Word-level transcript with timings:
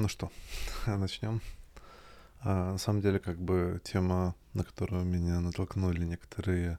Ну 0.00 0.06
что, 0.06 0.30
начнем. 0.86 1.40
А, 2.42 2.70
на 2.70 2.78
самом 2.78 3.00
деле, 3.00 3.18
как 3.18 3.36
бы 3.40 3.80
тема, 3.82 4.36
на 4.54 4.62
которую 4.62 5.04
меня 5.04 5.40
натолкнули 5.40 6.04
некоторые 6.04 6.78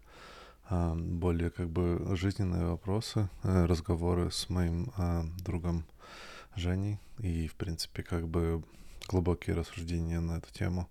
а, 0.69 0.95
более 0.95 1.49
как 1.49 1.69
бы 1.69 2.15
жизненные 2.15 2.65
вопросы, 2.65 3.27
а, 3.43 3.67
разговоры 3.67 4.31
с 4.31 4.49
моим 4.49 4.93
а, 4.95 5.25
другом 5.43 5.83
Женей 6.55 6.97
и, 7.17 7.49
в 7.49 7.55
принципе, 7.55 8.03
как 8.03 8.25
бы 8.25 8.63
глубокие 9.09 9.53
рассуждения 9.53 10.21
на 10.21 10.37
эту 10.37 10.53
тему. 10.53 10.87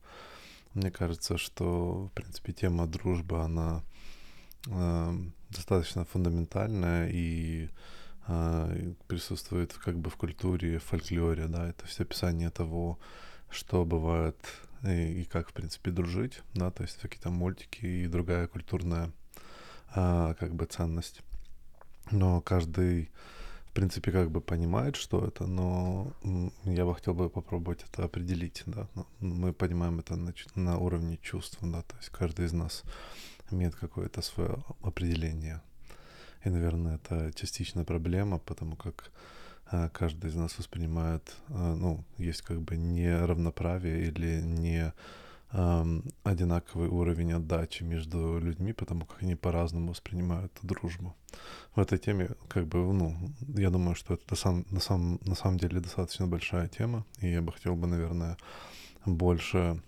Мне 0.74 0.90
кажется, 0.90 1.38
что, 1.38 2.08
в 2.08 2.12
принципе, 2.12 2.52
тема 2.52 2.86
дружбы, 2.86 3.40
она 3.40 3.82
э, 4.66 5.14
достаточно 5.48 6.04
фундаментальная 6.04 7.08
и 7.08 7.64
э, 7.64 7.68
присутствует 9.06 9.72
как 9.72 9.98
бы 9.98 10.10
в 10.10 10.16
культуре, 10.16 10.78
в 10.78 10.84
фольклоре, 10.84 11.46
да, 11.46 11.68
это 11.68 11.86
все 11.86 12.02
описание 12.02 12.50
того, 12.50 12.98
что 13.50 13.84
бывает 13.84 14.36
и, 14.84 15.22
и 15.22 15.24
как, 15.24 15.48
в 15.48 15.52
принципе, 15.52 15.90
дружить, 15.90 16.42
да, 16.54 16.70
то 16.70 16.82
есть 16.82 16.98
какие-то 17.00 17.30
мультики 17.30 17.86
и 17.86 18.06
другая 18.06 18.46
культурная 18.46 19.12
э, 19.94 20.34
как 20.38 20.54
бы 20.54 20.66
ценность. 20.66 21.22
Но 22.10 22.40
каждый 22.40 23.10
в 23.68 23.72
принципе, 23.72 24.10
как 24.10 24.30
бы 24.30 24.40
понимает, 24.40 24.96
что 24.96 25.24
это, 25.24 25.46
но 25.46 26.12
я 26.64 26.84
бы 26.84 26.94
хотел 26.94 27.14
бы 27.14 27.30
попробовать 27.30 27.84
это 27.84 28.04
определить, 28.04 28.62
да. 28.66 28.88
Мы 29.20 29.52
понимаем 29.52 30.00
это 30.00 30.16
на, 30.16 30.34
на 30.54 30.78
уровне 30.78 31.18
чувств, 31.22 31.58
да, 31.60 31.82
то 31.82 31.96
есть 31.96 32.08
каждый 32.08 32.46
из 32.46 32.52
нас 32.52 32.82
имеет 33.50 33.76
какое-то 33.76 34.20
свое 34.22 34.64
определение. 34.82 35.62
И, 36.44 36.50
наверное, 36.50 36.96
это 36.96 37.32
частичная 37.34 37.84
проблема, 37.84 38.38
потому 38.38 38.76
как 38.76 39.10
а, 39.70 39.88
каждый 39.90 40.30
из 40.30 40.34
нас 40.34 40.58
воспринимает, 40.58 41.36
а, 41.48 41.74
ну, 41.74 42.04
есть 42.16 42.42
как 42.42 42.60
бы 42.60 42.76
неравноправие 42.76 44.08
или 44.08 44.40
не 44.40 44.92
эм, 45.52 46.04
одинаковый 46.24 46.88
уровень 46.88 47.32
отдачи 47.32 47.82
между 47.82 48.38
людьми, 48.38 48.72
потому 48.72 49.06
как 49.06 49.22
они 49.22 49.34
по-разному 49.34 49.90
воспринимают 49.90 50.52
дружбу. 50.62 51.14
В 51.74 51.80
этой 51.80 51.98
теме, 51.98 52.30
как 52.48 52.66
бы, 52.66 52.78
ну, 52.92 53.16
я 53.56 53.70
думаю, 53.70 53.94
что 53.94 54.14
это 54.14 54.24
на 54.30 54.36
самом, 54.36 54.66
на 54.70 54.80
самом, 54.80 55.20
на 55.24 55.34
самом 55.34 55.58
деле 55.58 55.80
достаточно 55.80 56.26
большая 56.26 56.68
тема, 56.68 57.04
и 57.20 57.30
я 57.30 57.42
бы 57.42 57.52
хотел 57.52 57.76
бы, 57.76 57.86
наверное, 57.86 58.36
больше 59.04 59.82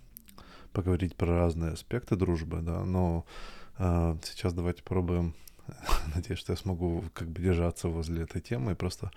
поговорить 0.72 1.16
про 1.16 1.36
разные 1.36 1.72
аспекты 1.72 2.16
дружбы, 2.16 2.60
да, 2.60 2.84
но 2.84 3.24
э, 3.78 4.16
сейчас 4.22 4.52
давайте 4.52 4.82
попробуем, 4.82 5.34
надеюсь, 6.14 6.38
что 6.40 6.52
я 6.52 6.56
смогу 6.56 7.04
как 7.12 7.28
бы 7.28 7.40
держаться 7.42 7.88
возле 7.88 8.22
этой 8.22 8.40
темы 8.40 8.72
и 8.72 8.76
просто 8.76 9.10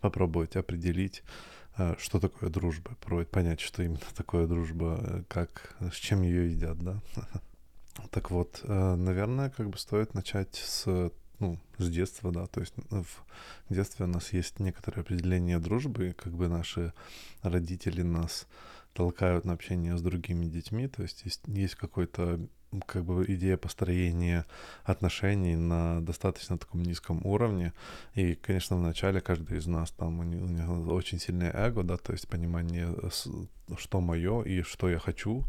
попробовать 0.00 0.56
определить, 0.56 1.22
Э, 1.76 1.94
что 1.98 2.20
такое 2.20 2.50
дружба, 2.50 2.96
пробовать 3.00 3.30
понять, 3.30 3.60
что 3.60 3.82
именно 3.82 4.00
такое 4.16 4.46
дружба, 4.46 5.00
э, 5.00 5.22
как, 5.28 5.76
с 5.80 5.96
чем 5.96 6.22
ее 6.22 6.50
едят, 6.50 6.78
да. 6.78 7.00
Так 8.10 8.30
вот, 8.30 8.60
э, 8.64 8.94
наверное, 8.96 9.50
как 9.50 9.70
бы 9.70 9.78
стоит 9.78 10.14
начать 10.14 10.54
с, 10.56 11.10
ну, 11.38 11.58
с 11.78 11.88
детства, 11.88 12.32
да, 12.32 12.46
то 12.46 12.60
есть 12.60 12.74
в 12.90 13.24
детстве 13.70 14.04
у 14.04 14.08
нас 14.08 14.32
есть 14.32 14.58
некоторое 14.58 15.02
определение 15.02 15.60
дружбы, 15.60 16.14
как 16.16 16.32
бы 16.32 16.48
наши 16.48 16.92
родители 17.42 18.02
нас 18.02 18.48
толкают 18.94 19.44
на 19.44 19.52
общение 19.52 19.96
с 19.96 20.02
другими 20.02 20.46
детьми, 20.46 20.88
то 20.88 21.02
есть 21.02 21.24
есть, 21.24 21.42
есть 21.46 21.76
какой-то 21.76 22.40
как 22.86 23.04
бы 23.04 23.24
идея 23.28 23.56
построения 23.56 24.46
отношений 24.84 25.56
на 25.56 26.00
достаточно 26.00 26.58
таком 26.58 26.82
низком 26.82 27.24
уровне. 27.24 27.72
И, 28.14 28.34
конечно, 28.34 28.76
вначале 28.76 29.20
каждый 29.20 29.58
из 29.58 29.66
нас 29.66 29.90
там 29.90 30.20
у 30.20 30.22
него, 30.22 30.94
очень 30.94 31.18
сильное 31.18 31.52
эго, 31.52 31.82
да, 31.82 31.96
то 31.96 32.12
есть 32.12 32.28
понимание, 32.28 32.88
что 33.76 34.00
мое 34.00 34.42
и 34.42 34.62
что 34.62 34.88
я 34.88 34.98
хочу. 34.98 35.44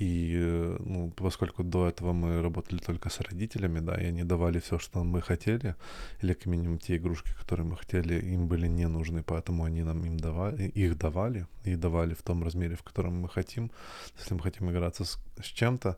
И, 0.00 0.76
ну, 0.78 1.10
поскольку 1.10 1.64
до 1.64 1.88
этого 1.88 2.12
мы 2.12 2.40
работали 2.40 2.78
только 2.78 3.10
с 3.10 3.20
родителями, 3.20 3.80
да, 3.80 4.00
и 4.00 4.06
они 4.06 4.22
давали 4.22 4.60
все, 4.60 4.78
что 4.78 5.02
мы 5.02 5.20
хотели, 5.20 5.74
или 6.22 6.34
как 6.34 6.46
минимум 6.46 6.78
те 6.78 6.96
игрушки, 6.96 7.30
которые 7.40 7.66
мы 7.66 7.76
хотели, 7.76 8.14
им 8.14 8.46
были 8.46 8.68
не 8.68 8.86
нужны, 8.86 9.22
поэтому 9.22 9.64
они 9.64 9.82
нам 9.82 10.04
им 10.04 10.16
давали, 10.16 10.68
их 10.68 10.96
давали, 10.96 11.46
и 11.64 11.76
давали 11.76 12.14
в 12.14 12.22
том 12.22 12.44
размере, 12.44 12.76
в 12.76 12.82
котором 12.82 13.20
мы 13.20 13.28
хотим. 13.28 13.72
Если 14.18 14.34
мы 14.34 14.40
хотим 14.40 14.70
играться 14.70 15.04
с, 15.04 15.18
с 15.42 15.46
чем-то, 15.46 15.96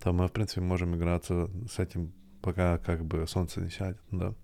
то 0.00 0.12
мы, 0.12 0.28
в 0.28 0.32
принципе, 0.32 0.60
можем 0.60 0.94
играться 0.94 1.50
с 1.70 1.78
этим, 1.78 2.12
пока 2.42 2.78
как 2.78 3.04
бы 3.04 3.26
солнце 3.26 3.60
не 3.60 3.70
сядет, 3.70 4.00
да. 4.10 4.34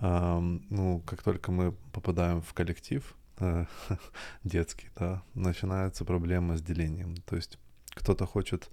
А, 0.00 0.40
ну, 0.40 1.00
как 1.00 1.22
только 1.22 1.50
мы 1.50 1.72
попадаем 1.92 2.40
в 2.40 2.52
коллектив 2.54 3.16
э, 3.38 3.66
детский, 4.44 4.88
да, 4.96 5.22
начинается 5.34 6.04
проблема 6.04 6.56
с 6.56 6.62
делением. 6.62 7.16
То 7.26 7.36
есть 7.36 7.58
кто-то 7.94 8.26
хочет 8.26 8.70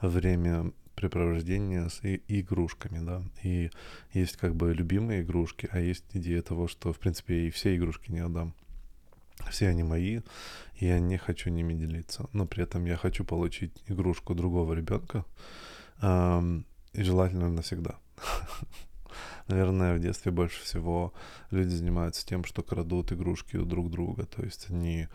время 0.00 0.72
препровождения 0.94 1.88
с 1.88 2.02
и, 2.02 2.22
игрушками, 2.28 3.04
да, 3.04 3.22
и 3.42 3.70
есть 4.12 4.36
как 4.36 4.54
бы 4.54 4.72
любимые 4.72 5.22
игрушки, 5.22 5.68
а 5.72 5.80
есть 5.80 6.04
идея 6.12 6.42
того, 6.42 6.68
что, 6.68 6.92
в 6.92 6.98
принципе, 6.98 7.46
и 7.46 7.50
все 7.50 7.76
игрушки 7.76 8.10
не 8.10 8.20
отдам. 8.20 8.54
Все 9.50 9.68
они 9.68 9.82
мои, 9.82 10.20
и 10.76 10.86
я 10.86 10.98
не 11.00 11.18
хочу 11.18 11.50
ними 11.50 11.74
делиться. 11.74 12.28
Но 12.32 12.46
при 12.46 12.62
этом 12.62 12.84
я 12.86 12.96
хочу 12.96 13.24
получить 13.24 13.72
игрушку 13.88 14.34
другого 14.34 14.74
ребенка, 14.74 15.24
эм, 16.02 16.66
и 16.92 17.02
желательно 17.02 17.48
навсегда. 17.48 17.98
Наверное, 19.48 19.94
в 19.94 20.00
детстве 20.00 20.32
больше 20.32 20.62
всего 20.62 21.12
люди 21.50 21.68
занимаются 21.68 22.26
тем, 22.26 22.44
что 22.44 22.62
крадут 22.62 23.12
игрушки 23.12 23.56
у 23.56 23.64
друг 23.64 23.90
друга. 23.90 24.26
То 24.26 24.42
есть 24.42 24.70
они 24.70 25.08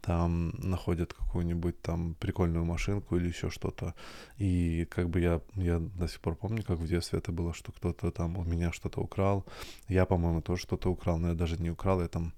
там 0.00 0.50
находят 0.58 1.12
какую-нибудь 1.14 1.82
там 1.82 2.14
прикольную 2.14 2.64
машинку 2.64 3.16
или 3.16 3.28
еще 3.28 3.50
что-то. 3.50 3.94
И 4.38 4.86
как 4.90 5.08
бы 5.08 5.20
я, 5.20 5.40
я 5.54 5.78
до 5.78 6.08
сих 6.08 6.20
пор 6.20 6.36
помню, 6.36 6.62
как 6.62 6.78
в 6.78 6.86
детстве 6.86 7.18
это 7.18 7.32
было, 7.32 7.54
что 7.54 7.72
кто-то 7.72 8.10
там 8.10 8.36
у 8.38 8.44
меня 8.44 8.72
что-то 8.72 9.00
украл. 9.00 9.44
Я, 9.88 10.04
по-моему, 10.06 10.42
тоже 10.42 10.62
что-то 10.62 10.90
украл, 10.90 11.18
но 11.18 11.28
я 11.28 11.34
даже 11.34 11.56
не 11.60 11.70
украл, 11.70 12.00
я 12.00 12.08
там 12.08 12.34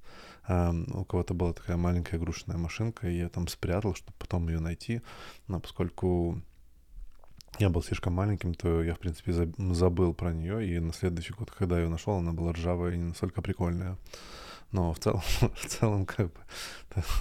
у 0.48 1.04
кого-то 1.04 1.34
была 1.34 1.52
такая 1.52 1.76
маленькая 1.76 2.16
игрушечная 2.16 2.56
машинка, 2.56 3.08
и 3.08 3.18
я 3.18 3.28
там 3.28 3.48
спрятал, 3.48 3.94
чтобы 3.94 4.16
потом 4.18 4.48
ее 4.48 4.60
найти. 4.60 5.02
Но 5.46 5.60
поскольку 5.60 6.40
я 7.58 7.68
был 7.70 7.82
слишком 7.82 8.14
маленьким, 8.14 8.54
то 8.54 8.82
я, 8.82 8.94
в 8.94 8.98
принципе, 8.98 9.32
забыл 9.32 10.14
про 10.14 10.32
нее, 10.32 10.66
и 10.66 10.78
на 10.78 10.92
следующий 10.92 11.34
год, 11.34 11.50
когда 11.50 11.76
я 11.76 11.84
ее 11.84 11.88
нашел, 11.88 12.14
она 12.14 12.32
была 12.32 12.52
ржавая 12.52 12.94
и 12.94 12.98
не 12.98 13.04
настолько 13.04 13.42
прикольная. 13.42 13.98
Но 14.72 14.92
в 14.92 14.98
целом, 14.98 15.20
в 15.54 15.66
целом 15.66 16.06
как 16.06 16.26
бы 16.26 16.40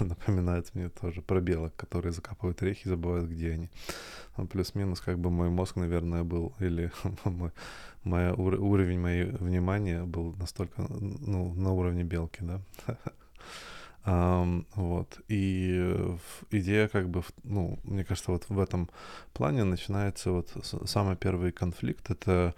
напоминает 0.00 0.74
мне 0.74 0.88
тоже 0.88 1.22
про 1.22 1.40
белок, 1.40 1.74
которые 1.76 2.12
закапывают 2.12 2.62
орехи 2.62 2.86
и 2.86 2.88
забывают, 2.88 3.30
где 3.30 3.52
они. 3.52 3.70
Ну, 4.36 4.46
плюс-минус, 4.46 5.00
как 5.00 5.18
бы 5.18 5.30
мой 5.30 5.48
мозг, 5.48 5.76
наверное, 5.76 6.24
был, 6.24 6.54
или 6.60 6.92
мой, 7.24 7.52
мой 8.04 8.30
уровень 8.32 9.00
моего 9.00 9.36
внимания 9.38 10.04
был 10.04 10.34
настолько, 10.36 10.82
ну, 10.88 11.54
на 11.54 11.72
уровне 11.72 12.04
белки, 12.04 12.40
да. 12.42 12.60
Um, 14.04 14.64
вот. 14.74 15.20
И 15.28 16.16
идея 16.50 16.88
как 16.88 17.10
бы, 17.10 17.22
ну, 17.42 17.78
мне 17.84 18.04
кажется, 18.04 18.30
вот 18.30 18.48
в 18.48 18.58
этом 18.58 18.88
плане 19.34 19.64
начинается 19.64 20.30
вот 20.30 20.50
самый 20.86 21.16
первый 21.16 21.52
конфликт. 21.52 22.10
Это 22.10 22.54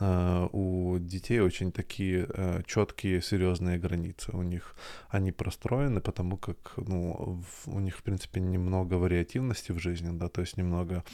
у 0.00 0.98
детей 0.98 1.40
очень 1.40 1.72
такие 1.72 2.26
э, 2.28 2.62
четкие, 2.66 3.20
серьезные 3.20 3.78
границы. 3.78 4.32
У 4.32 4.42
них 4.42 4.74
они 5.08 5.32
простроены, 5.32 6.00
потому 6.00 6.36
как 6.36 6.72
ну, 6.76 7.42
у 7.66 7.80
них, 7.80 7.98
в 7.98 8.02
принципе, 8.02 8.40
немного 8.40 8.94
вариативности 8.94 9.72
в 9.72 9.78
жизни, 9.78 10.10
да, 10.16 10.28
то 10.28 10.40
есть 10.40 10.56
немного 10.56 11.04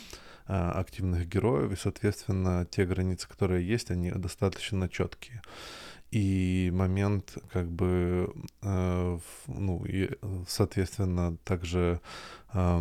э, 0.46 0.52
активных 0.54 1.28
героев, 1.28 1.72
и, 1.72 1.76
соответственно, 1.76 2.66
те 2.70 2.86
границы, 2.86 3.28
которые 3.28 3.66
есть, 3.66 3.90
они 3.90 4.10
достаточно 4.10 4.88
четкие 4.88 5.42
и 6.10 6.70
момент 6.72 7.36
как 7.52 7.70
бы, 7.70 8.32
э, 8.62 9.18
ну, 9.48 9.84
и, 9.84 10.10
соответственно, 10.46 11.36
также 11.44 12.00
э, 12.52 12.80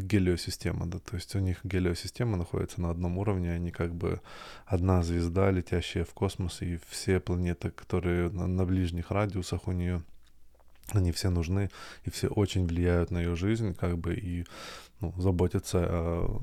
гелиосистема, 0.00 0.86
да, 0.86 0.98
то 0.98 1.14
есть 1.14 1.34
у 1.36 1.38
них 1.38 1.60
гелиосистема 1.64 2.36
находится 2.36 2.80
на 2.80 2.90
одном 2.90 3.18
уровне, 3.18 3.52
они 3.52 3.70
как 3.70 3.94
бы 3.94 4.20
одна 4.66 5.02
звезда, 5.02 5.50
летящая 5.50 6.04
в 6.04 6.12
космос, 6.12 6.62
и 6.62 6.78
все 6.88 7.20
планеты, 7.20 7.70
которые 7.70 8.30
на, 8.30 8.46
на 8.46 8.64
ближних 8.64 9.10
радиусах 9.10 9.68
у 9.68 9.72
нее, 9.72 10.02
они 10.88 11.12
все 11.12 11.30
нужны, 11.30 11.70
и 12.04 12.10
все 12.10 12.28
очень 12.28 12.66
влияют 12.66 13.10
на 13.10 13.18
ее 13.18 13.36
жизнь, 13.36 13.74
как 13.74 13.96
бы, 13.96 14.14
и 14.14 14.44
ну, 15.00 15.14
заботятся 15.18 15.86
о 15.88 16.40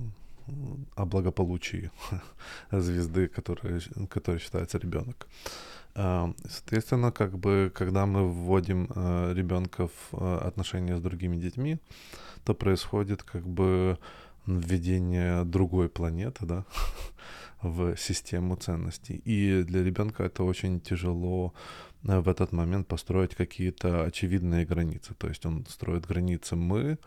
о 0.95 1.05
благополучии 1.05 1.91
звезды, 2.71 3.27
которая, 3.27 3.81
которая 4.09 4.39
считается 4.39 4.77
ребенок. 4.77 5.27
Соответственно, 5.93 7.11
как 7.11 7.37
бы, 7.37 7.71
когда 7.73 8.05
мы 8.05 8.25
вводим 8.25 8.87
э, 8.95 9.33
ребенка 9.35 9.87
в 9.87 10.13
э, 10.13 10.37
отношения 10.47 10.95
с 10.95 11.01
другими 11.01 11.35
детьми, 11.35 11.79
то 12.45 12.53
происходит 12.53 13.23
как 13.23 13.45
бы 13.45 13.97
введение 14.45 15.43
другой 15.43 15.89
планеты, 15.89 16.45
да, 16.45 16.65
в 17.61 17.95
систему 17.97 18.55
ценностей. 18.55 19.21
И 19.25 19.63
для 19.63 19.83
ребенка 19.83 20.23
это 20.23 20.43
очень 20.43 20.79
тяжело 20.79 21.53
э, 22.03 22.19
в 22.19 22.29
этот 22.29 22.53
момент 22.53 22.87
построить 22.87 23.35
какие-то 23.35 24.03
очевидные 24.03 24.65
границы. 24.65 25.13
То 25.17 25.27
есть 25.27 25.45
он 25.45 25.65
строит 25.69 26.05
границы 26.05 26.55
мы, 26.55 26.97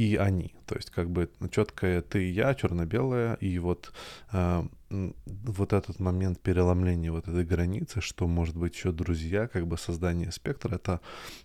и 0.00 0.16
они. 0.16 0.54
То 0.64 0.76
есть 0.76 0.90
как 0.90 1.10
бы 1.10 1.28
четкое 1.50 2.00
ты 2.00 2.24
и 2.26 2.32
я, 2.32 2.54
черно-белое, 2.54 3.34
и 3.34 3.58
вот, 3.58 3.92
э, 4.32 4.66
вот 4.88 5.72
этот 5.74 6.00
момент 6.00 6.40
переломления 6.40 7.12
вот 7.12 7.28
этой 7.28 7.44
границы, 7.44 8.00
что 8.00 8.26
может 8.26 8.56
быть 8.56 8.74
еще 8.74 8.92
друзья, 8.92 9.46
как 9.46 9.66
бы 9.66 9.76
создание 9.76 10.32
спектра, 10.32 10.76
это 10.76 11.00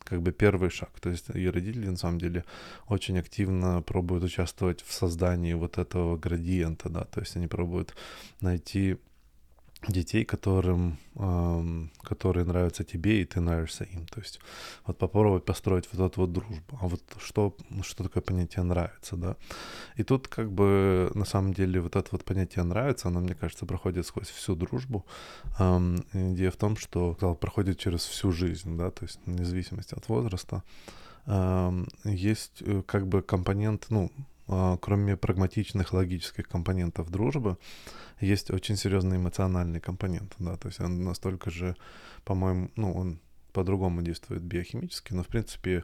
как 0.06 0.22
бы 0.22 0.32
первый 0.32 0.70
шаг. 0.70 0.92
То 1.02 1.10
есть 1.10 1.26
и 1.34 1.50
родители 1.50 1.90
на 1.90 1.98
самом 1.98 2.18
деле 2.18 2.46
очень 2.88 3.20
активно 3.20 3.82
пробуют 3.82 4.24
участвовать 4.24 4.82
в 4.84 4.94
создании 4.94 5.54
вот 5.54 5.78
этого 5.78 6.16
градиента, 6.16 6.88
да, 6.88 7.04
то 7.04 7.20
есть 7.20 7.36
они 7.36 7.48
пробуют 7.48 7.94
найти 8.40 8.96
детей, 9.88 10.26
которым, 10.26 10.98
эм, 11.16 11.92
которые 12.02 12.46
нравятся 12.46 12.84
тебе, 12.84 13.22
и 13.22 13.26
ты 13.26 13.40
нравишься 13.40 13.84
им. 13.84 14.06
То 14.08 14.20
есть 14.20 14.40
вот 14.86 14.98
попробовать 14.98 15.46
построить 15.46 15.88
вот 15.92 16.06
эту 16.06 16.22
вот 16.22 16.34
дружбу. 16.34 16.78
А 16.82 16.88
вот 16.88 17.02
что, 17.20 17.56
что 17.82 18.04
такое 18.04 18.22
понятие 18.24 18.64
нравится, 18.64 19.16
да? 19.16 19.36
И 19.96 20.04
тут 20.04 20.28
как 20.28 20.52
бы 20.52 21.12
на 21.16 21.26
самом 21.26 21.54
деле 21.54 21.82
вот 21.82 21.96
это 21.96 22.10
вот 22.12 22.24
понятие 22.24 22.64
нравится, 22.64 23.08
оно, 23.08 23.20
мне 23.20 23.36
кажется, 23.36 23.66
проходит 23.66 24.06
сквозь 24.06 24.30
всю 24.30 24.56
дружбу. 24.56 25.06
Эм, 25.60 26.04
идея 26.14 26.52
в 26.52 26.58
том, 26.58 26.78
что 26.78 27.14
проходит 27.40 27.80
через 27.80 28.06
всю 28.06 28.32
жизнь, 28.32 28.78
да, 28.78 28.92
то 28.92 29.06
есть 29.06 29.20
вне 29.26 29.46
зависимости 29.46 29.96
от 29.96 30.08
возраста. 30.10 30.64
Эм, 31.28 31.88
есть 32.04 32.62
э, 32.62 32.82
как 32.86 33.08
бы 33.08 33.22
компонент, 33.22 33.88
ну, 33.90 34.12
кроме 34.48 35.18
прагматичных 35.18 35.94
логических 35.94 36.48
компонентов 36.48 37.10
дружбы, 37.10 37.58
есть 38.20 38.52
очень 38.52 38.78
серьезный 38.78 39.18
эмоциональный 39.18 39.80
компонент, 39.80 40.34
да, 40.40 40.56
то 40.58 40.68
есть 40.68 40.80
он 40.80 41.04
настолько 41.04 41.50
же, 41.50 41.76
по-моему, 42.24 42.70
ну, 42.76 42.94
он 42.94 43.20
по-другому 43.52 44.02
действует 44.02 44.44
биохимически, 44.44 45.14
но 45.14 45.24
в 45.24 45.28
принципе 45.28 45.84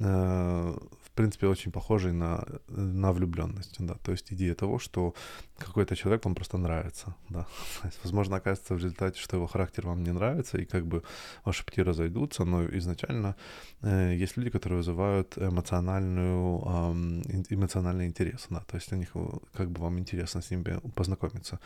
в 0.00 1.10
принципе, 1.14 1.46
очень 1.46 1.72
похожий 1.72 2.12
на, 2.12 2.44
на 2.68 3.12
влюбленность, 3.12 3.76
да, 3.78 3.94
то 3.94 4.12
есть 4.12 4.32
идея 4.32 4.54
того, 4.54 4.78
что 4.78 5.14
какой-то 5.58 5.94
человек 5.96 6.24
вам 6.24 6.34
просто 6.34 6.58
нравится, 6.58 7.14
да, 7.28 7.46
возможно, 8.04 8.36
окажется 8.36 8.74
в 8.74 8.78
результате, 8.78 9.20
что 9.20 9.36
его 9.36 9.46
характер 9.46 9.86
вам 9.86 10.02
не 10.02 10.12
нравится, 10.12 10.58
и 10.58 10.64
как 10.64 10.86
бы 10.86 11.02
ваши 11.44 11.64
пути 11.64 11.82
разойдутся, 11.82 12.44
но 12.44 12.64
изначально 12.78 13.34
э, 13.82 14.14
есть 14.14 14.36
люди, 14.38 14.50
которые 14.50 14.78
вызывают 14.78 15.36
эмоциональную, 15.36 16.62
э, 16.64 17.42
эмоциональный 17.50 18.06
интерес, 18.06 18.46
да, 18.50 18.60
то 18.60 18.76
есть 18.76 18.92
у 18.92 18.96
них 18.96 19.10
э, 19.14 19.28
как 19.52 19.70
бы 19.70 19.82
вам 19.82 19.98
интересно 19.98 20.40
с 20.40 20.50
ними 20.50 20.80
познакомиться. 20.94 21.58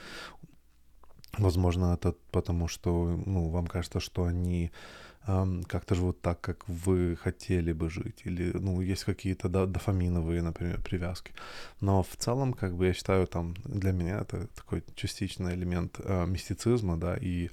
Возможно, 1.39 1.95
это 1.95 2.15
потому, 2.31 2.69
что, 2.69 3.21
ну, 3.27 3.51
вам 3.51 3.67
кажется, 3.67 4.01
что 4.01 4.25
они 4.25 4.71
как-то 5.25 5.95
живут 5.95 6.21
так, 6.21 6.41
как 6.41 6.69
вы 6.69 7.17
хотели 7.17 7.73
бы 7.73 7.89
жить, 7.89 8.23
или, 8.25 8.53
ну, 8.53 8.81
есть 8.83 9.05
какие-то 9.05 9.49
дофаминовые, 9.49 10.43
например, 10.43 10.81
привязки. 10.83 11.33
Но 11.81 12.03
в 12.03 12.17
целом, 12.17 12.53
как 12.53 12.77
бы, 12.77 12.87
я 12.87 12.93
считаю, 12.93 13.27
там, 13.27 13.55
для 13.65 13.93
меня 13.93 14.19
это 14.21 14.47
такой 14.49 14.85
частичный 14.95 15.55
элемент 15.55 16.01
э, 16.05 16.27
мистицизма, 16.27 16.97
да, 16.99 17.17
и 17.17 17.51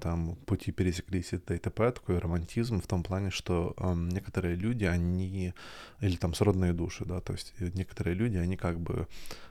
там 0.00 0.36
пути 0.46 0.72
пересеклись 0.72 1.32
и 1.32 1.38
т.п., 1.38 1.92
такой 1.92 2.18
романтизм 2.18 2.80
в 2.80 2.86
том 2.86 3.02
плане, 3.02 3.30
что 3.30 3.74
э, 3.76 3.94
некоторые 3.94 4.56
люди, 4.56 4.84
они, 4.86 5.52
или 6.00 6.16
там 6.16 6.34
сродные 6.34 6.72
души, 6.72 7.04
да, 7.04 7.20
то 7.20 7.34
есть 7.34 7.52
некоторые 7.74 8.14
люди, 8.14 8.38
они 8.38 8.56
как 8.56 8.80
бы 8.80 9.06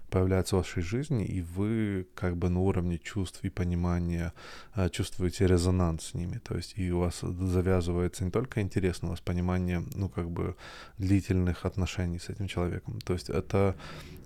появляются 0.09 0.55
в 0.55 0.59
вашей 0.59 0.83
жизни, 0.83 1.25
и 1.25 1.41
вы 1.41 2.07
как 2.15 2.35
бы 2.35 2.49
на 2.49 2.59
уровне 2.59 2.97
чувств 2.97 3.39
и 3.43 3.49
понимания 3.49 4.33
э, 4.75 4.89
чувствуете 4.89 5.47
резонанс 5.47 6.03
с 6.03 6.13
ними. 6.13 6.39
То 6.39 6.55
есть 6.55 6.73
и 6.77 6.91
у 6.91 6.99
вас 6.99 7.21
завязывается 7.21 8.25
не 8.25 8.31
только 8.31 8.61
интерес, 8.61 9.01
но 9.01 9.07
у 9.09 9.11
вас 9.11 9.21
понимание, 9.21 9.83
ну, 9.95 10.09
как 10.09 10.29
бы 10.29 10.55
длительных 10.97 11.65
отношений 11.65 12.19
с 12.19 12.29
этим 12.29 12.47
человеком. 12.47 12.99
То 13.01 13.13
есть 13.13 13.29
это 13.29 13.75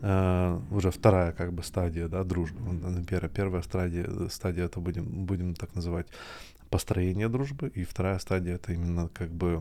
э, 0.01 0.59
уже 0.71 0.91
вторая 0.91 1.31
как 1.31 1.53
бы 1.53 1.63
стадия, 1.63 2.07
да, 2.07 2.23
дружбы. 2.23 2.59
Первая, 3.09 3.29
первая 3.29 3.61
стадия, 3.61 4.29
стадия 4.29 4.65
это 4.65 4.79
будем, 4.79 5.25
будем 5.25 5.55
так 5.55 5.75
называть 5.75 6.07
построение 6.69 7.29
дружбы, 7.29 7.71
и 7.75 7.83
вторая 7.83 8.19
стадия 8.19 8.55
это 8.55 8.73
именно 8.73 9.07
как 9.09 9.29
бы 9.29 9.59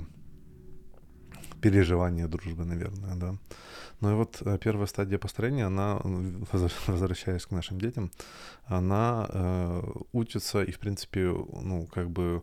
переживание 1.63 2.29
дружбы, 2.29 2.65
наверное, 2.65 3.15
да. 3.17 3.35
Ну 4.01 4.11
и 4.11 4.15
вот 4.15 4.43
э, 4.45 4.59
первая 4.59 4.87
стадия 4.87 5.19
построения, 5.19 5.67
она, 5.67 6.01
возвращаясь 6.03 7.47
к 7.47 7.53
нашим 7.53 7.79
детям, 7.79 8.11
она 8.67 9.27
э, 9.29 9.83
учится 10.13 10.63
и, 10.65 10.73
в 10.73 10.79
принципе, 10.79 11.21
ну, 11.63 11.87
как 11.87 12.11
бы 12.11 12.43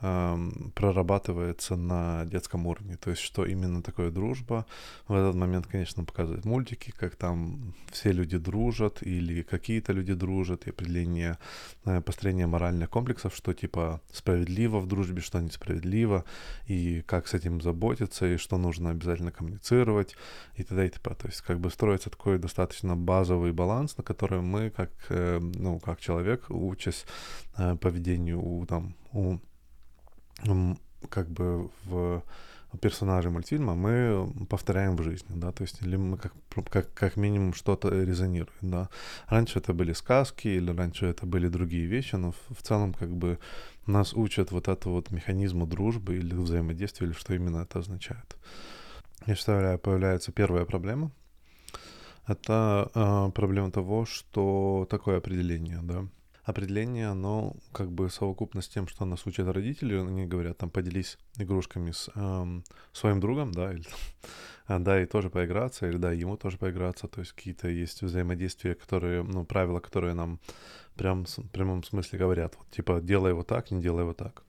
прорабатывается 0.00 1.76
на 1.76 2.24
детском 2.26 2.66
уровне. 2.66 2.96
То 2.96 3.10
есть, 3.10 3.22
что 3.22 3.46
именно 3.46 3.82
такое 3.82 4.10
дружба. 4.10 4.66
В 5.08 5.14
этот 5.14 5.34
момент, 5.34 5.66
конечно, 5.66 6.04
показывают 6.04 6.44
мультики, 6.44 6.92
как 6.96 7.16
там 7.16 7.74
все 7.90 8.12
люди 8.12 8.36
дружат 8.36 9.02
или 9.02 9.42
какие-то 9.42 9.92
люди 9.92 10.12
дружат, 10.14 10.66
и 10.66 10.70
определение 10.70 11.38
э, 11.84 12.00
построения 12.00 12.46
моральных 12.46 12.90
комплексов, 12.90 13.34
что 13.34 13.54
типа 13.54 14.00
справедливо 14.12 14.78
в 14.80 14.86
дружбе, 14.86 15.22
что 15.22 15.40
несправедливо, 15.40 16.24
и 16.66 17.02
как 17.06 17.26
с 17.26 17.34
этим 17.34 17.60
заботиться, 17.60 18.26
и 18.26 18.36
что 18.36 18.58
нужно 18.58 18.90
обязательно 18.90 19.32
коммуницировать, 19.32 20.16
и 20.56 20.64
т.д. 20.64 20.86
и 20.86 20.90
т.п. 20.90 21.14
То 21.14 21.28
есть, 21.28 21.40
как 21.40 21.60
бы 21.60 21.70
строится 21.70 22.10
такой 22.10 22.38
достаточно 22.38 22.96
базовый 22.96 23.52
баланс, 23.52 23.96
на 23.96 24.04
котором 24.04 24.46
мы, 24.46 24.70
как, 24.70 24.90
э, 25.08 25.38
ну, 25.38 25.78
как 25.78 26.00
человек, 26.00 26.46
учась 26.50 27.06
э, 27.56 27.76
поведению 27.76 28.42
у, 28.42 28.66
там, 28.66 28.94
у 29.12 29.38
как 31.08 31.28
бы 31.28 31.70
в 31.84 32.22
персонажей 32.80 33.30
мультфильма 33.30 33.74
мы 33.74 34.28
повторяем 34.48 34.96
в 34.96 35.02
жизни, 35.02 35.34
да, 35.36 35.52
то 35.52 35.62
есть 35.62 35.82
или 35.82 35.96
мы 35.96 36.16
как, 36.16 36.32
как, 36.70 36.92
как 36.94 37.16
минимум 37.16 37.54
что-то 37.54 37.88
резонирует, 37.88 38.52
да. 38.60 38.88
Раньше 39.28 39.58
это 39.58 39.72
были 39.72 39.92
сказки 39.92 40.48
или 40.48 40.70
раньше 40.70 41.06
это 41.06 41.26
были 41.26 41.48
другие 41.48 41.86
вещи, 41.86 42.16
но 42.16 42.32
в, 42.32 42.56
в 42.58 42.62
целом 42.62 42.94
как 42.94 43.10
бы 43.10 43.38
нас 43.86 44.14
учат 44.14 44.50
вот 44.52 44.68
это 44.68 44.88
вот 44.88 45.10
механизму 45.10 45.66
дружбы 45.66 46.16
или 46.16 46.34
взаимодействия, 46.34 47.06
или 47.06 47.14
что 47.14 47.34
именно 47.34 47.58
это 47.58 47.78
означает. 47.78 48.36
Я 49.26 49.34
считаю, 49.34 49.78
появляется 49.78 50.32
первая 50.32 50.64
проблема. 50.64 51.10
Это 52.26 52.90
э, 52.94 53.30
проблема 53.32 53.70
того, 53.70 54.06
что 54.06 54.86
такое 54.90 55.18
определение, 55.18 55.80
да 55.82 56.06
определение, 56.44 57.08
оно 57.08 57.56
как 57.72 57.90
бы 57.90 58.10
совокупно 58.10 58.60
с 58.60 58.68
тем, 58.68 58.86
что 58.86 59.04
нас 59.04 59.26
учат 59.26 59.48
родители, 59.48 59.96
они 59.96 60.26
говорят, 60.26 60.58
там, 60.58 60.70
поделись 60.70 61.18
игрушками 61.38 61.90
с 61.90 62.10
эм, 62.14 62.64
своим 62.92 63.20
другом, 63.20 63.52
да, 63.52 63.72
или 63.72 63.84
да, 64.68 65.02
и 65.02 65.06
тоже 65.06 65.30
поиграться, 65.30 65.88
или 65.88 65.96
да, 65.96 66.12
ему 66.12 66.36
тоже 66.36 66.58
поиграться, 66.58 67.08
то 67.08 67.20
есть 67.20 67.32
какие-то 67.32 67.68
есть 67.68 68.02
взаимодействия, 68.02 68.74
которые, 68.74 69.22
ну, 69.22 69.44
правила, 69.44 69.80
которые 69.80 70.14
нам 70.14 70.38
прям 70.96 71.24
в 71.24 71.48
прямом 71.48 71.82
смысле 71.82 72.18
говорят, 72.18 72.54
вот, 72.58 72.70
типа, 72.70 73.00
делай 73.00 73.32
вот 73.32 73.46
так, 73.46 73.70
не 73.70 73.80
делай 73.80 74.04
вот 74.04 74.18
так. 74.18 74.42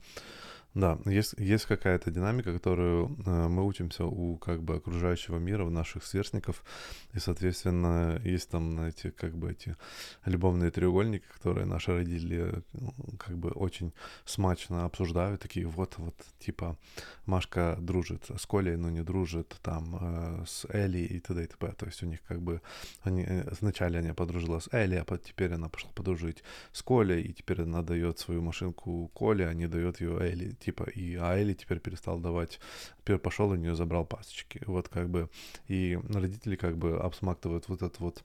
Да, 0.76 1.00
есть, 1.06 1.36
есть 1.38 1.66
какая-то 1.68 2.12
динамика, 2.12 2.52
которую 2.52 3.18
э, 3.26 3.48
мы 3.48 3.66
учимся 3.66 4.06
у 4.06 4.36
как 4.36 4.62
бы 4.62 4.76
окружающего 4.76 5.38
мира, 5.38 5.64
у 5.64 5.70
наших 5.70 6.04
сверстников, 6.04 6.66
и, 7.14 7.20
соответственно, 7.20 8.20
есть 8.26 8.50
там 8.50 8.82
эти 8.82 9.10
как 9.10 9.38
бы 9.38 9.52
эти 9.52 9.78
любовные 10.26 10.72
треугольники, 10.72 11.24
которые 11.34 11.66
наши 11.66 11.94
родители 11.94 12.62
ну, 12.74 12.94
как 13.18 13.38
бы 13.38 13.52
очень 13.52 13.94
смачно 14.26 14.84
обсуждают, 14.84 15.42
такие 15.42 15.66
вот, 15.66 15.94
вот, 15.98 16.16
типа, 16.40 16.78
Машка 17.26 17.78
дружит 17.80 18.26
с 18.38 18.46
Колей, 18.46 18.76
но 18.76 18.90
не 18.90 19.02
дружит 19.02 19.56
там 19.62 19.98
э, 20.02 20.44
с 20.46 20.66
Элли 20.70 21.00
и 21.00 21.22
т.д. 21.22 21.42
и 21.46 21.48
т.п. 21.48 21.72
То 21.72 21.86
есть 21.86 22.04
у 22.04 22.06
них 22.06 22.20
как 22.28 22.42
бы, 22.42 22.62
они, 23.02 23.24
э, 23.26 23.50
вначале 23.62 24.00
она 24.00 24.14
подружила 24.14 24.60
с 24.60 24.68
Элли, 24.74 24.96
а 24.96 25.18
теперь 25.18 25.54
она 25.54 25.70
пошла 25.70 25.90
подружить 25.96 26.44
с 26.74 26.82
Колей, 26.82 27.22
и 27.22 27.32
теперь 27.32 27.62
она 27.62 27.82
дает 27.82 28.20
свою 28.20 28.42
машинку 28.42 29.10
Коле, 29.14 29.48
а 29.48 29.54
не 29.54 29.68
дает 29.68 30.02
ее 30.02 30.20
Элли 30.20 30.52
типа, 30.66 30.84
и 30.84 31.16
Айли 31.16 31.54
теперь 31.54 31.80
перестал 31.80 32.20
давать, 32.20 32.60
теперь 33.00 33.18
пошел 33.18 33.50
у 33.50 33.56
нее 33.56 33.76
забрал 33.76 34.06
пасочки, 34.06 34.62
вот 34.66 34.90
как 34.90 35.10
бы, 35.10 35.30
и 35.68 36.00
родители 36.10 36.56
как 36.56 36.78
бы 36.78 36.98
обсмактывают 36.98 37.70
вот 37.70 37.82
это 37.82 37.96
вот 38.00 38.24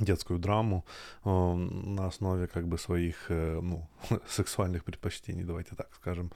детскую 0.00 0.38
драму 0.38 0.84
э, 1.24 1.28
на 1.28 2.06
основе 2.06 2.46
как 2.46 2.66
бы 2.66 2.78
своих 2.78 3.30
э, 3.30 3.60
ну, 3.62 3.88
сексуальных 4.28 4.84
предпочтений, 4.84 5.44
давайте 5.44 5.74
так 5.74 5.88
скажем. 5.94 6.30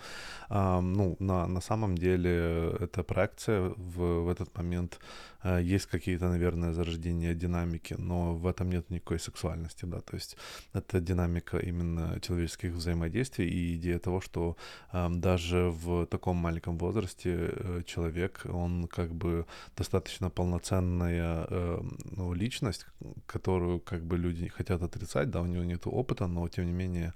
А, 0.48 0.80
ну, 0.80 1.16
на, 1.18 1.46
на 1.46 1.60
самом 1.60 1.96
деле 1.96 2.76
эта 2.80 3.02
проекция 3.02 3.72
в, 3.76 4.24
в 4.24 4.28
этот 4.28 4.56
момент 4.56 5.00
э, 5.42 5.60
есть 5.62 5.86
какие-то, 5.86 6.28
наверное, 6.28 6.72
зарождения 6.72 7.34
динамики, 7.34 7.94
но 7.98 8.34
в 8.34 8.46
этом 8.46 8.70
нет 8.70 8.90
никакой 8.90 9.18
сексуальности, 9.18 9.86
да, 9.86 10.00
то 10.00 10.16
есть 10.16 10.36
это 10.72 11.00
динамика 11.00 11.58
именно 11.58 12.20
человеческих 12.20 12.72
взаимодействий 12.72 13.48
и 13.48 13.76
идея 13.76 13.98
того, 13.98 14.20
что 14.20 14.56
э, 14.92 15.08
даже 15.10 15.70
в 15.70 16.06
таком 16.06 16.36
маленьком 16.36 16.78
возрасте 16.78 17.30
э, 17.30 17.82
человек, 17.86 18.42
он 18.44 18.86
как 18.88 19.12
бы 19.14 19.46
достаточно 19.76 20.30
полноценная 20.30 21.46
э, 21.50 21.82
ну, 22.16 22.34
личность, 22.34 22.86
которая 23.26 23.49
которую 23.50 23.80
как 23.80 24.02
бы 24.02 24.16
люди 24.18 24.48
хотят 24.48 24.82
отрицать, 24.82 25.30
да, 25.30 25.40
у 25.40 25.46
него 25.46 25.64
нет 25.64 25.86
опыта, 25.86 26.28
но 26.28 26.48
тем 26.48 26.66
не 26.66 26.72
менее 26.72 27.12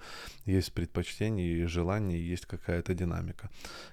есть 0.47 0.73
предпочтение 0.73 1.47
и 1.47 1.67
желание, 1.67 2.31
есть 2.33 2.47
какая-то 2.47 2.95
динамика. 2.95 3.51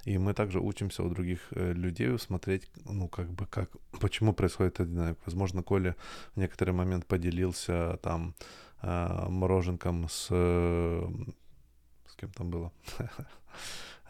И 0.08 0.18
мы 0.18 0.34
также 0.34 0.60
учимся 0.60 1.04
у 1.04 1.10
других 1.10 1.40
э, 1.52 1.74
людей 1.74 2.18
смотреть, 2.18 2.70
ну, 2.86 3.08
как 3.08 3.30
бы, 3.30 3.46
как, 3.46 3.70
почему 4.00 4.34
происходит 4.34 4.80
эта 4.80 4.86
динамика. 4.86 5.20
Возможно, 5.26 5.64
Коля 5.64 5.96
в 6.36 6.40
некоторый 6.40 6.72
момент 6.72 7.06
поделился 7.06 7.98
там 8.02 8.34
э, 8.82 9.30
мороженком 9.30 10.10
с... 10.10 10.28
С 12.08 12.16
кем 12.16 12.32
там 12.32 12.50
было? 12.50 12.72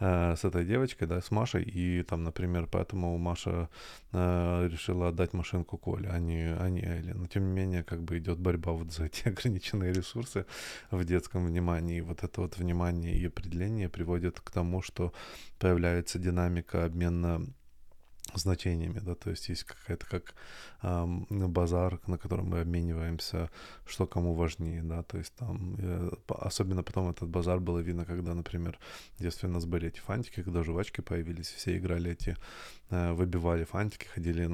Э, 0.04 0.34
с 0.36 0.44
этой 0.44 0.64
девочкой, 0.64 1.06
да, 1.06 1.20
с 1.20 1.30
Машей, 1.30 1.62
и 1.62 2.02
там, 2.02 2.24
например, 2.24 2.66
поэтому 2.66 3.18
Маша 3.18 3.68
э, 4.12 4.68
решила 4.68 5.08
отдать 5.08 5.32
машинку 5.32 5.78
Коле, 5.78 6.08
а 6.08 6.18
не, 6.18 6.56
а 6.58 6.68
не 6.70 6.82
Элли. 6.82 7.12
Но 7.12 7.26
тем 7.28 7.44
не 7.46 7.52
менее, 7.52 7.84
как 7.84 8.02
бы 8.02 8.18
идет 8.18 8.38
борьба 8.40 8.72
вот 8.72 8.92
за 8.92 9.04
эти 9.04 9.28
ограниченные 9.28 9.92
ресурсы 9.92 10.44
в 10.90 11.04
детском 11.04 11.46
внимании. 11.46 11.98
И 11.98 12.00
вот 12.00 12.24
это 12.24 12.40
вот 12.40 12.58
внимание 12.58 13.14
и 13.14 13.26
определение 13.26 13.88
приводит 13.88 14.40
к 14.40 14.50
тому, 14.50 14.82
что 14.82 15.12
появляется 15.60 16.18
динамика 16.18 16.84
обмена 16.84 17.40
значениями, 18.34 19.00
да, 19.00 19.14
то 19.14 19.30
есть 19.30 19.48
есть 19.48 19.64
какая-то 19.64 20.06
как 20.06 20.34
э, 20.82 21.06
базар, 21.48 22.00
на 22.06 22.18
котором 22.18 22.46
мы 22.46 22.60
обмениваемся, 22.60 23.50
что 23.86 24.06
кому 24.06 24.34
важнее, 24.34 24.82
да, 24.82 25.02
то 25.02 25.18
есть 25.18 25.34
там, 25.34 25.76
э, 25.78 26.10
особенно 26.28 26.82
потом 26.82 27.10
этот 27.10 27.28
базар 27.28 27.60
было 27.60 27.78
видно, 27.78 28.04
когда, 28.04 28.34
например, 28.34 28.78
в 29.18 29.22
детстве 29.22 29.48
у 29.48 29.52
нас 29.52 29.64
были 29.64 29.88
эти 29.88 30.00
фантики, 30.00 30.42
когда 30.42 30.62
жвачки 30.64 31.00
появились, 31.00 31.48
все 31.48 31.76
играли 31.76 32.10
эти 32.10 32.36
выбивали 32.92 33.64
фантики, 33.64 34.06
ходили, 34.06 34.50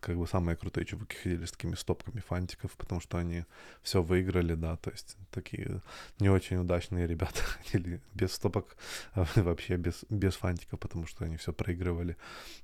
как 0.00 0.16
бы 0.16 0.26
самые 0.26 0.56
крутые 0.56 0.86
чуваки 0.86 1.16
ходили 1.16 1.44
с 1.44 1.52
такими 1.52 1.74
стопками 1.74 2.20
фантиков, 2.20 2.72
потому 2.72 3.00
что 3.00 3.18
они 3.18 3.44
все 3.82 4.02
выиграли, 4.02 4.54
да, 4.54 4.76
то 4.76 4.90
есть 4.90 5.16
такие 5.30 5.82
не 6.18 6.30
очень 6.30 6.56
удачные 6.56 7.06
ребята 7.06 7.42
ходили 7.42 8.00
без 8.14 8.32
стопок, 8.32 8.76
а 9.14 9.26
вообще 9.36 9.76
без, 9.76 10.04
без 10.08 10.34
фантиков, 10.36 10.80
потому 10.80 11.06
что 11.06 11.24
они 11.24 11.36
все 11.36 11.52
проигрывали, 11.52 12.16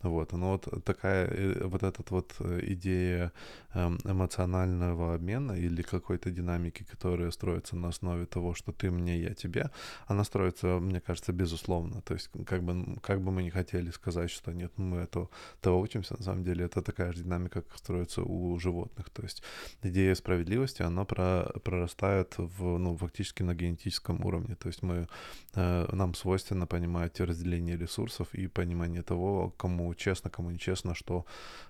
вот, 0.03 0.33
но 0.33 0.53
вот 0.53 0.85
такая, 0.85 1.27
э, 1.27 1.67
вот 1.67 1.83
эта 1.83 2.03
вот 2.09 2.35
э, 2.41 2.61
идея 2.63 3.33
эм, 3.75 3.99
эмоционального 4.05 5.15
обмена 5.15 5.53
или 5.53 5.83
какой-то 5.83 6.31
динамики, 6.31 6.85
которая 6.85 7.31
строится 7.31 7.77
на 7.77 7.89
основе 7.89 8.27
того, 8.27 8.55
что 8.55 8.73
ты 8.73 8.91
мне, 8.91 9.21
я 9.21 9.35
тебе, 9.35 9.71
она 10.07 10.25
строится, 10.25 10.79
мне 10.79 11.01
кажется, 11.01 11.33
безусловно, 11.33 12.01
то 12.03 12.15
есть 12.15 12.31
как 12.47 12.63
бы, 12.63 12.97
как 13.03 13.21
бы 13.21 13.31
мы 13.31 13.43
не 13.43 13.51
хотели 13.51 13.91
сказать, 13.91 14.31
что 14.31 14.53
нет, 14.53 14.73
мы 14.77 14.99
это 14.99 15.18
что 15.19 15.31
того 15.61 15.81
учимся, 15.81 16.17
на 16.19 16.23
самом 16.23 16.45
деле 16.45 16.65
это 16.65 16.83
такая 16.83 17.13
же 17.13 17.23
динамика, 17.23 17.63
как 17.63 17.79
строится 17.79 18.23
у 18.23 18.59
животных. 18.59 19.11
То 19.11 19.23
есть 19.23 19.43
идея 19.83 20.15
справедливости, 20.15 20.83
она 20.83 21.05
про, 21.05 21.53
прорастает 21.65 22.35
в, 22.39 22.79
ну, 22.79 22.97
фактически 22.97 23.45
на 23.45 23.55
генетическом 23.55 24.25
уровне. 24.25 24.55
То 24.55 24.69
есть 24.69 24.83
мы, 24.83 25.09
э, 25.55 25.87
нам 25.93 26.15
свойственно 26.15 26.67
понимать 26.67 27.21
разделение 27.21 27.77
ресурсов 27.77 28.35
и 28.35 28.49
понимание 28.49 29.03
того, 29.03 29.51
кому 29.57 29.95
честно, 29.95 30.31
кому 30.31 30.51
нечестно, 30.51 30.95
что, 30.95 31.25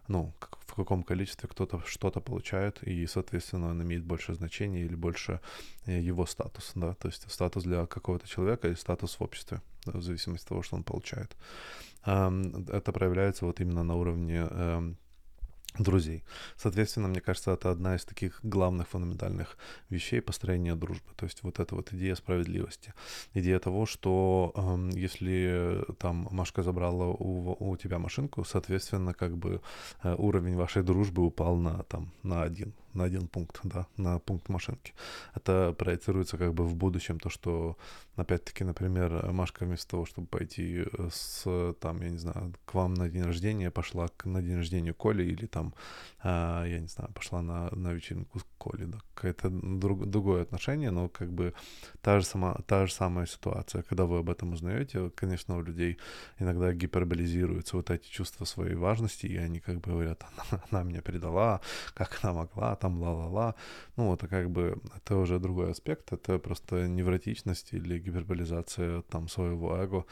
ну, 0.08 0.32
в 0.66 0.74
каком 0.74 1.02
количестве 1.02 1.48
кто-то 1.48 1.80
что-то 1.86 2.20
получает, 2.20 2.82
и, 2.82 3.06
соответственно, 3.06 3.70
он 3.70 3.82
имеет 3.82 4.04
больше 4.04 4.34
значения 4.34 4.84
или 4.84 4.96
больше 4.96 5.40
э, 5.86 6.00
его 6.00 6.26
статус, 6.26 6.72
да, 6.74 6.94
то 6.94 7.08
есть 7.08 7.30
статус 7.30 7.64
для 7.64 7.86
какого-то 7.86 8.28
человека 8.28 8.68
или 8.68 8.76
статус 8.76 9.18
в 9.20 9.24
обществе, 9.24 9.60
в 9.86 10.02
зависимости 10.02 10.44
от 10.44 10.48
того, 10.48 10.62
что 10.62 10.76
он 10.76 10.82
получает 10.82 11.36
это 12.08 12.92
проявляется 12.92 13.44
вот 13.44 13.60
именно 13.60 13.84
на 13.84 13.94
уровне 13.94 14.46
эм, 14.50 14.96
друзей. 15.78 16.24
Соответственно, 16.56 17.08
мне 17.08 17.20
кажется, 17.20 17.52
это 17.52 17.70
одна 17.70 17.96
из 17.96 18.04
таких 18.04 18.40
главных 18.42 18.88
фундаментальных 18.88 19.56
вещей 19.90 20.20
построения 20.20 20.74
дружбы. 20.74 21.10
То 21.16 21.26
есть 21.26 21.42
вот 21.42 21.60
эта 21.60 21.74
вот 21.74 21.92
идея 21.92 22.14
справедливости. 22.14 22.94
Идея 23.34 23.58
того, 23.58 23.86
что 23.86 24.52
э, 24.54 24.90
если 24.98 25.84
там 25.98 26.28
Машка 26.30 26.62
забрала 26.62 27.06
у, 27.06 27.56
у 27.58 27.76
тебя 27.76 27.98
машинку, 27.98 28.44
соответственно, 28.44 29.14
как 29.14 29.36
бы 29.36 29.60
э, 30.02 30.14
уровень 30.18 30.56
вашей 30.56 30.82
дружбы 30.82 31.24
упал 31.24 31.56
на 31.56 31.82
там 31.84 32.12
на 32.22 32.42
один 32.42 32.72
на 32.98 33.04
один 33.04 33.28
пункт, 33.28 33.60
да, 33.62 33.86
на 33.96 34.18
пункт 34.18 34.48
машинки. 34.48 34.92
Это 35.34 35.74
проецируется 35.78 36.36
как 36.36 36.52
бы 36.52 36.64
в 36.64 36.74
будущем, 36.74 37.18
то, 37.18 37.30
что, 37.30 37.76
опять-таки, 38.16 38.64
например, 38.64 39.32
Машка 39.32 39.64
вместо 39.64 39.90
того, 39.90 40.04
чтобы 40.04 40.26
пойти 40.26 40.84
э, 40.84 41.08
с, 41.12 41.74
там, 41.80 42.02
я 42.02 42.10
не 42.10 42.18
знаю, 42.18 42.52
к 42.64 42.74
вам 42.74 42.94
на 42.94 43.08
день 43.08 43.22
рождения, 43.22 43.70
пошла 43.70 44.08
к, 44.08 44.26
на 44.26 44.42
день 44.42 44.56
рождения 44.56 44.92
Коли 44.92 45.24
или 45.24 45.46
там, 45.46 45.74
а, 46.22 46.64
я 46.64 46.80
не 46.80 46.88
знаю, 46.88 47.12
пошла 47.14 47.42
на, 47.42 47.70
на 47.70 47.92
вечеринку 47.92 48.38
с 48.40 48.44
Коли, 48.58 48.84
да, 48.84 48.98
какое-то 49.14 49.50
друг, 49.50 50.06
другое 50.06 50.42
отношение, 50.42 50.90
но 50.90 51.08
как 51.08 51.32
бы 51.32 51.54
та 52.00 52.20
же, 52.20 52.26
сама, 52.26 52.54
та 52.66 52.86
же 52.86 52.92
самая 52.92 53.26
ситуация. 53.26 53.82
Когда 53.82 54.04
вы 54.04 54.18
об 54.18 54.30
этом 54.30 54.52
узнаете, 54.52 55.10
конечно, 55.10 55.56
у 55.56 55.62
людей 55.62 55.98
иногда 56.40 56.72
гиперболизируются 56.72 57.76
вот 57.76 57.90
эти 57.90 58.08
чувства 58.10 58.44
своей 58.44 58.74
важности, 58.74 59.26
и 59.26 59.36
они 59.36 59.60
как 59.60 59.80
бы 59.80 59.92
говорят, 59.92 60.24
она, 60.50 60.62
она 60.70 60.82
меня 60.82 61.02
предала, 61.02 61.60
как 61.94 62.18
она 62.22 62.32
могла, 62.32 62.76
там 62.76 62.87
ла-ла-ла. 62.96 63.54
Ну, 63.96 64.14
это 64.14 64.28
как 64.28 64.50
бы, 64.50 64.80
это 64.96 65.16
уже 65.16 65.38
другой 65.38 65.72
аспект, 65.72 66.12
это 66.12 66.38
просто 66.38 66.86
невротичность 66.88 67.72
или 67.74 67.98
гиперболизация 67.98 69.02
там 69.02 69.28
своего 69.28 69.76
эго. 69.76 70.04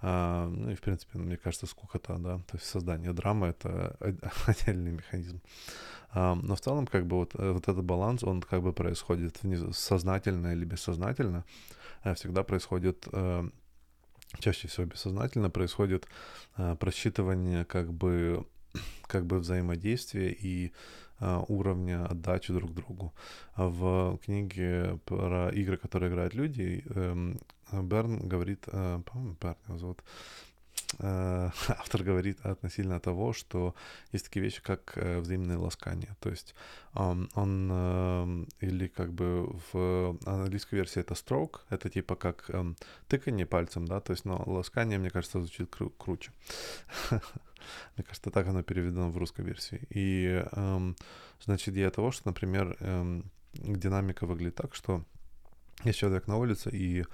А, 0.00 0.48
ну 0.48 0.70
и, 0.70 0.74
в 0.74 0.80
принципе, 0.80 1.18
мне 1.18 1.36
кажется, 1.36 1.66
скукота, 1.66 2.16
да, 2.18 2.38
то 2.38 2.56
есть 2.56 2.66
создание 2.66 3.12
драмы— 3.12 3.46
это 3.48 3.96
отдельный 4.46 4.92
механизм. 4.92 5.40
А, 6.10 6.34
но 6.34 6.54
в 6.56 6.60
целом, 6.60 6.86
как 6.86 7.06
бы, 7.06 7.16
вот, 7.16 7.34
э, 7.34 7.52
вот 7.52 7.68
этот 7.68 7.84
баланс, 7.84 8.24
он 8.24 8.40
как 8.40 8.62
бы 8.62 8.72
происходит 8.72 9.40
сознательно 9.72 10.52
или 10.52 10.64
бессознательно, 10.64 11.44
а 12.02 12.14
всегда 12.14 12.42
происходит 12.42 13.08
э, 13.12 13.48
чаще 14.38 14.68
всего 14.68 14.86
бессознательно 14.86 15.50
происходит 15.50 16.06
э, 16.56 16.76
просчитывание 16.78 17.64
как 17.64 17.92
бы 17.92 18.46
как 19.06 19.26
бы 19.26 19.38
взаимодействия 19.38 20.32
и 20.32 20.66
э, 20.66 20.70
уровня 21.20 22.06
отдачи 22.06 22.52
друг 22.52 22.74
другу. 22.74 23.14
В 23.56 24.18
книге 24.24 24.98
про 25.04 25.50
игры, 25.50 25.76
которые 25.76 26.10
играют 26.10 26.34
люди, 26.34 26.84
э, 26.86 27.34
Берн 27.82 28.28
говорит, 28.28 28.64
э, 28.66 29.00
по-моему, 29.04 29.34
Берн 29.36 29.56
его 29.68 29.78
зовут, 29.78 30.00
э, 30.00 30.53
автор 31.68 32.02
говорит 32.02 32.38
относительно 32.46 33.00
того, 33.00 33.32
что 33.32 33.74
есть 34.12 34.24
такие 34.26 34.42
вещи, 34.42 34.62
как 34.62 34.92
э, 34.96 35.20
взаимное 35.20 35.58
ласкание. 35.58 36.16
То 36.20 36.30
есть 36.30 36.54
он, 36.94 37.28
он 37.34 37.70
э, 37.72 38.44
или 38.60 38.88
как 38.88 39.12
бы 39.12 39.56
в 39.72 40.18
английской 40.26 40.76
версии 40.76 41.00
это 41.00 41.14
stroke, 41.14 41.60
это 41.70 41.88
типа 41.88 42.16
как 42.16 42.44
э, 42.48 42.74
тыканье 43.08 43.46
пальцем, 43.46 43.86
да, 43.86 44.00
то 44.00 44.12
есть, 44.12 44.24
но 44.24 44.42
ласкание, 44.46 44.98
мне 44.98 45.10
кажется, 45.10 45.40
звучит 45.40 45.68
кру- 45.70 45.92
круче. 45.98 46.30
Мне 47.96 48.04
кажется, 48.04 48.30
так 48.30 48.46
оно 48.46 48.62
переведено 48.62 49.10
в 49.10 49.16
русской 49.16 49.44
версии. 49.44 49.80
И, 49.88 50.44
эм, 50.52 50.96
значит, 51.40 51.68
идея 51.68 51.90
того, 51.90 52.12
что, 52.12 52.28
например, 52.28 52.76
эм, 52.80 53.30
динамика 53.54 54.26
выглядит 54.26 54.56
так, 54.56 54.74
что 54.74 55.02
есть 55.84 55.98
человек 55.98 56.26
на 56.28 56.36
улице, 56.36 56.70
и 56.70 57.00
эм, 57.00 57.06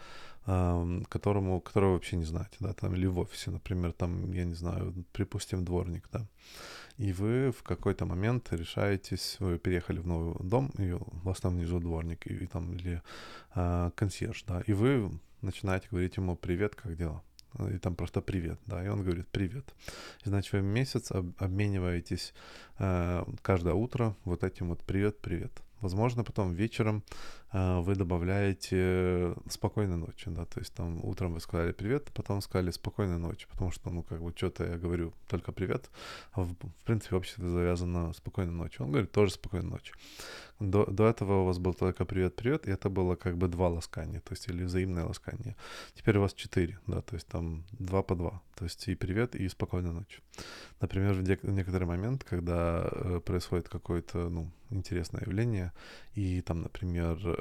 которому, 0.44 1.60
которого 1.60 1.92
вообще 1.92 2.16
не 2.16 2.24
знаете, 2.24 2.56
да, 2.60 2.72
там, 2.72 2.94
или 2.94 3.06
в 3.06 3.18
офисе, 3.18 3.50
например, 3.50 3.92
там, 3.92 4.32
я 4.32 4.44
не 4.44 4.54
знаю, 4.54 4.94
припустим, 5.12 5.64
дворник, 5.64 6.08
да, 6.12 6.26
и 6.96 7.12
вы 7.12 7.52
в 7.52 7.62
какой-то 7.62 8.06
момент 8.06 8.48
решаетесь, 8.52 9.36
вы 9.40 9.58
переехали 9.58 10.00
в 10.00 10.06
новый 10.06 10.34
дом, 10.40 10.70
и 10.78 10.92
у 10.92 11.06
вас 11.24 11.40
там 11.40 11.54
внизу 11.54 11.78
дворник, 11.78 12.26
и, 12.26 12.34
и 12.34 12.46
там, 12.46 12.72
или 12.74 13.02
э, 13.54 13.90
консьерж, 13.94 14.44
да, 14.46 14.62
и 14.66 14.72
вы 14.72 15.10
начинаете 15.42 15.88
говорить 15.90 16.16
ему 16.16 16.36
«Привет, 16.36 16.74
как 16.74 16.96
дела?» 16.96 17.22
и 17.58 17.78
там 17.78 17.94
просто 17.94 18.20
привет, 18.20 18.58
да, 18.66 18.84
и 18.84 18.88
он 18.88 19.02
говорит 19.02 19.28
привет. 19.28 19.74
И, 20.24 20.28
значит, 20.28 20.52
вы 20.52 20.62
месяц 20.62 21.10
об, 21.10 21.32
обмениваетесь 21.38 22.32
э, 22.78 23.24
каждое 23.42 23.74
утро 23.74 24.16
вот 24.24 24.44
этим 24.44 24.68
вот 24.68 24.82
привет, 24.84 25.18
привет. 25.18 25.52
Возможно, 25.80 26.24
потом 26.24 26.52
вечером 26.52 27.02
вы 27.52 27.94
добавляете 27.94 29.34
спокойной 29.48 29.96
ночи, 29.96 30.30
да, 30.30 30.44
то 30.44 30.60
есть 30.60 30.72
там 30.72 31.04
утром 31.04 31.34
вы 31.34 31.40
сказали 31.40 31.72
привет, 31.72 32.10
потом 32.14 32.40
сказали 32.42 32.70
спокойной 32.70 33.18
ночи, 33.18 33.46
потому 33.50 33.70
что, 33.72 33.90
ну, 33.90 34.02
как 34.02 34.22
бы, 34.22 34.32
что-то 34.36 34.64
я 34.64 34.78
говорю 34.78 35.12
только 35.28 35.52
привет, 35.52 35.90
а 36.32 36.42
в, 36.42 36.52
в 36.52 36.84
принципе, 36.84 37.16
общество 37.16 37.48
завязано 37.48 38.12
спокойной 38.12 38.52
ночи. 38.52 38.80
Он 38.80 38.90
говорит 38.90 39.10
тоже 39.12 39.32
спокойной 39.32 39.70
ночи. 39.70 39.92
До, 40.60 40.84
до 40.84 41.08
этого 41.08 41.40
у 41.40 41.44
вас 41.46 41.58
был 41.58 41.72
только 41.72 42.04
привет-привет, 42.04 42.68
и 42.68 42.70
это 42.70 42.90
было 42.90 43.16
как 43.16 43.38
бы 43.38 43.48
два 43.48 43.68
ласкания, 43.68 44.20
то 44.20 44.32
есть 44.32 44.46
или 44.48 44.64
взаимное 44.64 45.06
ласкание. 45.06 45.56
Теперь 45.94 46.18
у 46.18 46.20
вас 46.20 46.34
четыре, 46.34 46.78
да, 46.86 47.00
то 47.00 47.14
есть 47.16 47.26
там 47.26 47.64
два 47.72 48.02
по 48.02 48.14
два, 48.14 48.42
то 48.56 48.64
есть 48.64 48.86
и 48.88 48.94
привет, 48.94 49.34
и 49.34 49.48
спокойной 49.48 49.92
ночи. 49.92 50.20
Например, 50.80 51.14
в, 51.14 51.22
в 51.22 51.50
некоторый 51.50 51.84
момент, 51.84 52.24
когда 52.24 52.86
э, 52.90 53.20
происходит 53.24 53.70
какое-то, 53.70 54.28
ну, 54.28 54.50
интересное 54.68 55.22
явление, 55.22 55.72
и 56.14 56.42
там, 56.42 56.60
например, 56.60 57.18
э, 57.24 57.39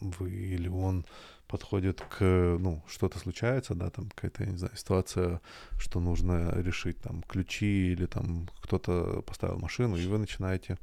вы 0.00 0.30
или 0.30 0.68
он 0.68 1.04
подходит 1.48 2.00
к, 2.00 2.20
ну, 2.60 2.82
что-то 2.86 3.18
случается, 3.18 3.74
да, 3.74 3.90
там 3.90 4.10
какая-то, 4.14 4.44
я 4.44 4.50
не 4.50 4.58
знаю, 4.58 4.76
ситуация, 4.76 5.40
что 5.78 6.00
нужно 6.00 6.52
решить, 6.60 6.98
там, 6.98 7.22
ключи 7.22 7.92
или 7.92 8.06
там 8.06 8.48
кто-то 8.62 9.22
поставил 9.22 9.58
машину, 9.58 9.96
и 9.96 10.06
вы 10.06 10.18
начинаете 10.18 10.78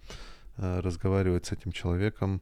э, 0.57 0.79
разговаривать 0.79 1.45
с 1.45 1.51
этим 1.51 1.71
человеком 1.71 2.41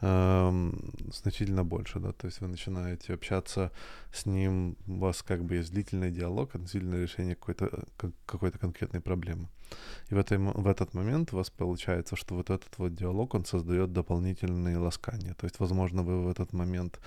эм, 0.00 0.92
значительно 1.12 1.64
больше, 1.64 1.98
да, 1.98 2.12
то 2.12 2.26
есть 2.26 2.40
вы 2.40 2.48
начинаете 2.48 3.14
общаться 3.14 3.72
с 4.12 4.26
ним, 4.26 4.76
у 4.86 4.98
вас 4.98 5.22
как 5.22 5.44
бы 5.44 5.56
есть 5.56 5.72
длительный 5.72 6.12
диалог 6.12 6.54
относительно 6.54 7.02
решения 7.02 7.34
какой-то 7.34 7.84
какой-то 8.26 8.58
конкретной 8.58 9.00
проблемы. 9.00 9.48
И 10.10 10.14
в, 10.14 10.18
этой, 10.18 10.38
в 10.38 10.66
этот 10.66 10.94
момент 10.94 11.32
у 11.32 11.36
вас 11.36 11.50
получается, 11.50 12.16
что 12.16 12.34
вот 12.34 12.50
этот 12.50 12.78
вот 12.78 12.94
диалог, 12.94 13.34
он 13.34 13.44
создает 13.44 13.92
дополнительные 13.92 14.78
ласкания. 14.78 15.34
То 15.34 15.46
есть, 15.46 15.58
возможно, 15.58 16.02
вы 16.02 16.22
в 16.22 16.28
этот 16.28 16.52
момент 16.52 17.00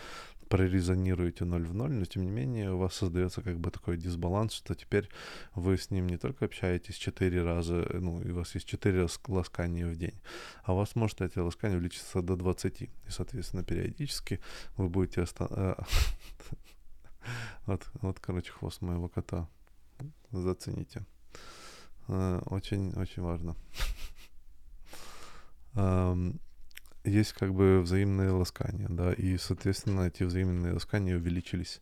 прорезонируете 0.50 1.46
0 1.46 1.66
в 1.66 1.74
0, 1.76 1.92
но 1.92 2.06
тем 2.06 2.24
не 2.24 2.32
менее 2.32 2.74
у 2.74 2.78
вас 2.78 2.96
создается 2.96 3.42
как 3.42 3.60
бы 3.60 3.70
такой 3.72 3.98
дисбаланс, 3.98 4.54
что 4.54 4.74
теперь 4.74 5.08
вы 5.56 5.78
с 5.78 5.92
ним 5.92 6.08
не 6.08 6.18
только 6.18 6.46
общаетесь 6.46 6.96
4 6.96 7.44
раза, 7.44 7.88
ну, 7.94 8.22
и 8.22 8.32
у 8.32 8.36
вас 8.36 8.56
есть 8.56 8.68
4 8.68 9.08
ласкания 9.28 9.88
в 9.88 9.96
день, 9.96 10.20
а 10.64 10.74
у 10.74 10.78
вас 10.78 10.96
может 10.96 11.22
эти 11.22 11.38
ласкания 11.38 11.78
увеличиться 11.78 12.22
до 12.22 12.36
20. 12.36 12.82
И, 12.82 12.90
соответственно, 13.08 13.64
периодически 13.64 14.40
вы 14.76 14.90
будете... 14.90 15.26
Э, 15.40 15.76
вот, 17.68 17.86
вот, 18.02 18.20
короче, 18.20 18.52
хвост 18.52 18.82
моего 18.82 19.08
кота. 19.08 19.48
Зацените. 20.32 21.06
Э, 22.10 22.42
очень, 22.48 22.92
очень 22.94 23.22
важно 23.22 23.56
есть 27.04 27.34
как 27.34 27.54
бы 27.54 27.82
взаимные 27.82 28.32
ласкания, 28.32 28.88
да, 28.90 29.14
и, 29.14 29.38
соответственно, 29.38 30.02
эти 30.08 30.24
взаимные 30.24 30.74
ласкания 30.74 31.16
увеличились. 31.16 31.82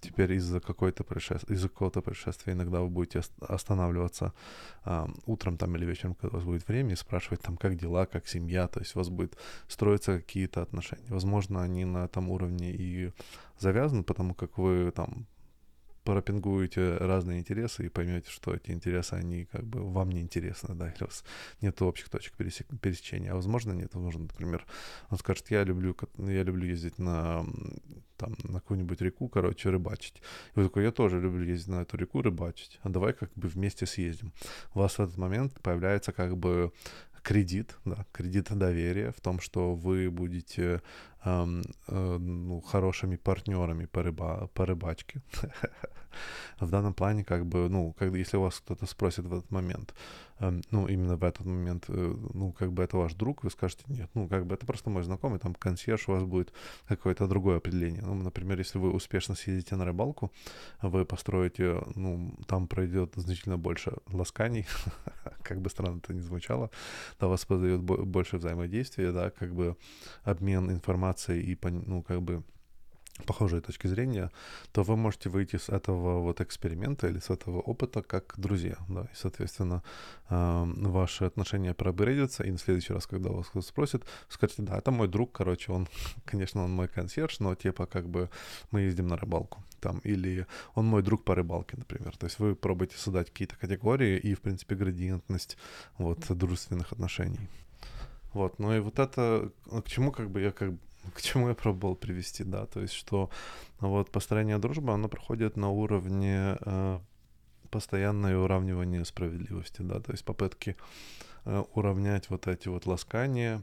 Теперь 0.00 0.32
из-за 0.32 0.60
какой-то 0.60 1.04
происшествия, 1.04 1.54
из-за 1.54 1.68
какого-то 1.68 2.00
происшествия 2.00 2.54
иногда 2.54 2.80
вы 2.80 2.88
будете 2.88 3.20
останавливаться 3.40 4.32
э, 4.86 5.06
утром 5.26 5.58
там 5.58 5.76
или 5.76 5.84
вечером, 5.84 6.14
когда 6.14 6.36
у 6.36 6.38
вас 6.38 6.44
будет 6.44 6.66
время, 6.66 6.94
и 6.94 6.96
спрашивать 6.96 7.42
там, 7.42 7.58
как 7.58 7.76
дела, 7.76 8.06
как 8.06 8.26
семья, 8.26 8.66
то 8.66 8.80
есть 8.80 8.96
у 8.96 8.98
вас 8.98 9.10
будет 9.10 9.36
строиться 9.68 10.18
какие-то 10.18 10.62
отношения. 10.62 11.04
Возможно, 11.08 11.62
они 11.62 11.84
на 11.84 12.06
этом 12.06 12.30
уровне 12.30 12.72
и 12.72 13.12
завязаны, 13.58 14.02
потому 14.02 14.34
как 14.34 14.56
вы 14.56 14.90
там 14.90 15.26
пропингуете 16.04 16.96
разные 16.96 17.40
интересы 17.40 17.86
и 17.86 17.88
поймете, 17.88 18.30
что 18.30 18.54
эти 18.54 18.70
интересы, 18.70 19.14
они 19.14 19.44
как 19.44 19.64
бы 19.64 19.82
вам 19.82 20.10
не 20.10 20.20
интересны, 20.20 20.74
да, 20.74 20.88
или 20.90 21.02
у 21.02 21.06
вас 21.06 21.24
нет 21.60 21.80
общих 21.82 22.08
точек 22.08 22.34
пересечения, 22.36 23.32
а 23.32 23.34
возможно 23.34 23.72
нет, 23.72 23.94
возможно, 23.94 24.22
например, 24.22 24.66
он 25.10 25.18
скажет, 25.18 25.50
я 25.50 25.64
люблю, 25.64 25.96
я 26.18 26.42
люблю 26.42 26.66
ездить 26.66 26.98
на, 26.98 27.44
там, 28.16 28.36
на 28.44 28.60
какую-нибудь 28.60 29.00
реку, 29.00 29.28
короче, 29.28 29.70
рыбачить. 29.70 30.22
И 30.54 30.58
вы 30.58 30.64
такой, 30.64 30.84
я 30.84 30.92
тоже 30.92 31.20
люблю 31.20 31.44
ездить 31.44 31.68
на 31.68 31.82
эту 31.82 31.96
реку, 31.96 32.22
рыбачить, 32.22 32.78
а 32.82 32.88
давай 32.88 33.12
как 33.12 33.30
бы 33.34 33.48
вместе 33.48 33.86
съездим. 33.86 34.32
У 34.74 34.80
вас 34.80 34.98
в 34.98 35.00
этот 35.00 35.16
момент 35.16 35.60
появляется 35.60 36.12
как 36.12 36.36
бы 36.36 36.72
кредит, 37.22 37.76
да, 37.84 38.04
кредит 38.12 38.48
доверия 38.50 39.12
в 39.12 39.20
том, 39.20 39.40
что 39.40 39.74
вы 39.74 40.10
будете 40.10 40.82
эм, 41.24 41.62
э, 41.88 42.18
ну, 42.18 42.60
хорошими 42.60 43.16
партнерами 43.16 43.86
по, 43.86 44.02
рыба, 44.02 44.50
по 44.54 44.66
рыбачке. 44.66 45.22
В 46.60 46.68
данном 46.68 46.92
плане, 46.92 47.24
как 47.24 47.46
бы, 47.46 47.68
ну, 47.68 47.94
как, 47.98 48.14
если 48.14 48.36
у 48.36 48.42
вас 48.42 48.60
кто-то 48.60 48.84
спросит 48.86 49.24
в 49.24 49.32
этот 49.32 49.50
момент, 49.50 49.94
эм, 50.40 50.62
ну, 50.70 50.88
именно 50.88 51.16
в 51.16 51.24
этот 51.24 51.46
момент, 51.46 51.84
э, 51.88 52.14
ну, 52.34 52.52
как 52.52 52.72
бы 52.72 52.82
это 52.82 52.96
ваш 52.96 53.14
друг, 53.14 53.44
вы 53.44 53.50
скажете, 53.50 53.84
нет, 53.88 54.10
ну, 54.14 54.28
как 54.28 54.46
бы 54.46 54.54
это 54.54 54.66
просто 54.66 54.90
мой 54.90 55.02
знакомый, 55.02 55.38
там 55.38 55.54
консьерж, 55.54 56.08
у 56.08 56.12
вас 56.12 56.24
будет 56.24 56.52
какое-то 56.88 57.28
другое 57.28 57.58
определение. 57.58 58.02
Ну, 58.02 58.14
например, 58.14 58.58
если 58.58 58.78
вы 58.78 58.90
успешно 58.90 59.34
съездите 59.34 59.76
на 59.76 59.84
рыбалку, 59.84 60.32
вы 60.82 61.04
построите, 61.04 61.80
ну, 61.94 62.34
там 62.46 62.66
пройдет 62.66 63.12
значительно 63.16 63.56
больше 63.56 63.92
ласканий, 64.12 64.66
как 65.50 65.60
бы 65.60 65.68
странно 65.68 65.98
это 65.98 66.14
ни 66.14 66.20
звучало, 66.20 66.70
да, 67.18 67.26
вас 67.26 67.44
подает 67.44 67.80
больше 67.82 68.36
взаимодействия, 68.36 69.10
да, 69.12 69.30
как 69.30 69.52
бы 69.52 69.76
обмен 70.22 70.70
информацией 70.70 71.52
и, 71.52 71.58
ну, 71.62 72.02
как 72.02 72.22
бы 72.22 72.42
похожие 73.20 73.60
точки 73.60 73.86
зрения, 73.86 74.30
то 74.72 74.82
вы 74.82 74.96
можете 74.96 75.28
выйти 75.28 75.56
с 75.56 75.68
этого 75.68 76.20
вот 76.20 76.40
эксперимента 76.40 77.08
или 77.08 77.18
с 77.18 77.30
этого 77.30 77.60
опыта 77.60 78.02
как 78.02 78.34
друзья, 78.36 78.76
да, 78.88 79.02
и, 79.02 79.14
соответственно, 79.14 79.82
э, 80.28 80.64
ваши 80.76 81.24
отношения 81.24 81.74
проапгрейдятся, 81.74 82.44
и 82.44 82.50
на 82.50 82.58
следующий 82.58 82.92
раз, 82.92 83.06
когда 83.06 83.30
вас 83.30 83.46
кто-то 83.46 83.66
спросит, 83.66 84.04
скажите, 84.28 84.62
да, 84.62 84.78
это 84.78 84.90
мой 84.90 85.08
друг, 85.08 85.32
короче, 85.32 85.72
он, 85.72 85.88
конечно, 86.24 86.64
он 86.64 86.72
мой 86.72 86.88
консьерж, 86.88 87.40
но 87.40 87.54
типа 87.54 87.86
как 87.86 88.08
бы 88.08 88.30
мы 88.70 88.82
ездим 88.82 89.08
на 89.08 89.16
рыбалку, 89.16 89.62
там, 89.80 89.98
или 90.04 90.46
он 90.74 90.86
мой 90.86 91.02
друг 91.02 91.24
по 91.24 91.34
рыбалке, 91.34 91.76
например, 91.76 92.16
то 92.16 92.26
есть 92.26 92.38
вы 92.38 92.54
пробуете 92.54 92.96
создать 92.96 93.30
какие-то 93.30 93.56
категории 93.56 94.18
и, 94.18 94.34
в 94.34 94.40
принципе, 94.40 94.74
градиентность 94.74 95.56
вот 95.98 96.26
дружественных 96.28 96.92
отношений. 96.92 97.48
Вот, 98.32 98.58
ну 98.60 98.72
и 98.72 98.78
вот 98.78 98.98
это, 98.98 99.50
к 99.66 99.88
чему 99.88 100.12
как 100.12 100.30
бы 100.30 100.40
я 100.40 100.52
как 100.52 100.72
бы 100.72 100.78
к 101.14 101.22
чему 101.22 101.48
я 101.48 101.54
пробовал 101.54 101.96
привести, 101.96 102.44
да, 102.44 102.66
то 102.66 102.80
есть 102.80 102.94
что 102.94 103.30
вот 103.80 104.10
построение 104.10 104.58
дружбы, 104.58 104.92
оно 104.92 105.08
проходит 105.08 105.56
на 105.56 105.70
уровне 105.70 106.56
э, 106.60 106.98
постоянное 107.70 108.36
уравнивание 108.36 109.04
справедливости, 109.04 109.82
да, 109.82 110.00
то 110.00 110.12
есть 110.12 110.24
попытки 110.24 110.76
э, 111.44 111.64
уравнять 111.74 112.30
вот 112.30 112.46
эти 112.46 112.68
вот 112.68 112.86
ласкания, 112.86 113.62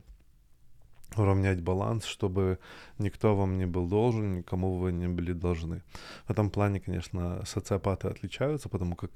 уравнять 1.16 1.62
баланс, 1.62 2.06
чтобы 2.06 2.60
никто 3.00 3.36
вам 3.36 3.58
не 3.58 3.66
был 3.66 3.88
должен, 3.88 4.38
никому 4.38 4.78
вы 4.78 4.92
не 4.92 5.08
были 5.08 5.34
должны. 5.34 5.82
В 6.28 6.32
этом 6.32 6.50
плане, 6.50 6.80
конечно, 6.80 7.44
социопаты 7.46 8.08
отличаются, 8.08 8.70
потому 8.70 8.96
как 8.96 9.12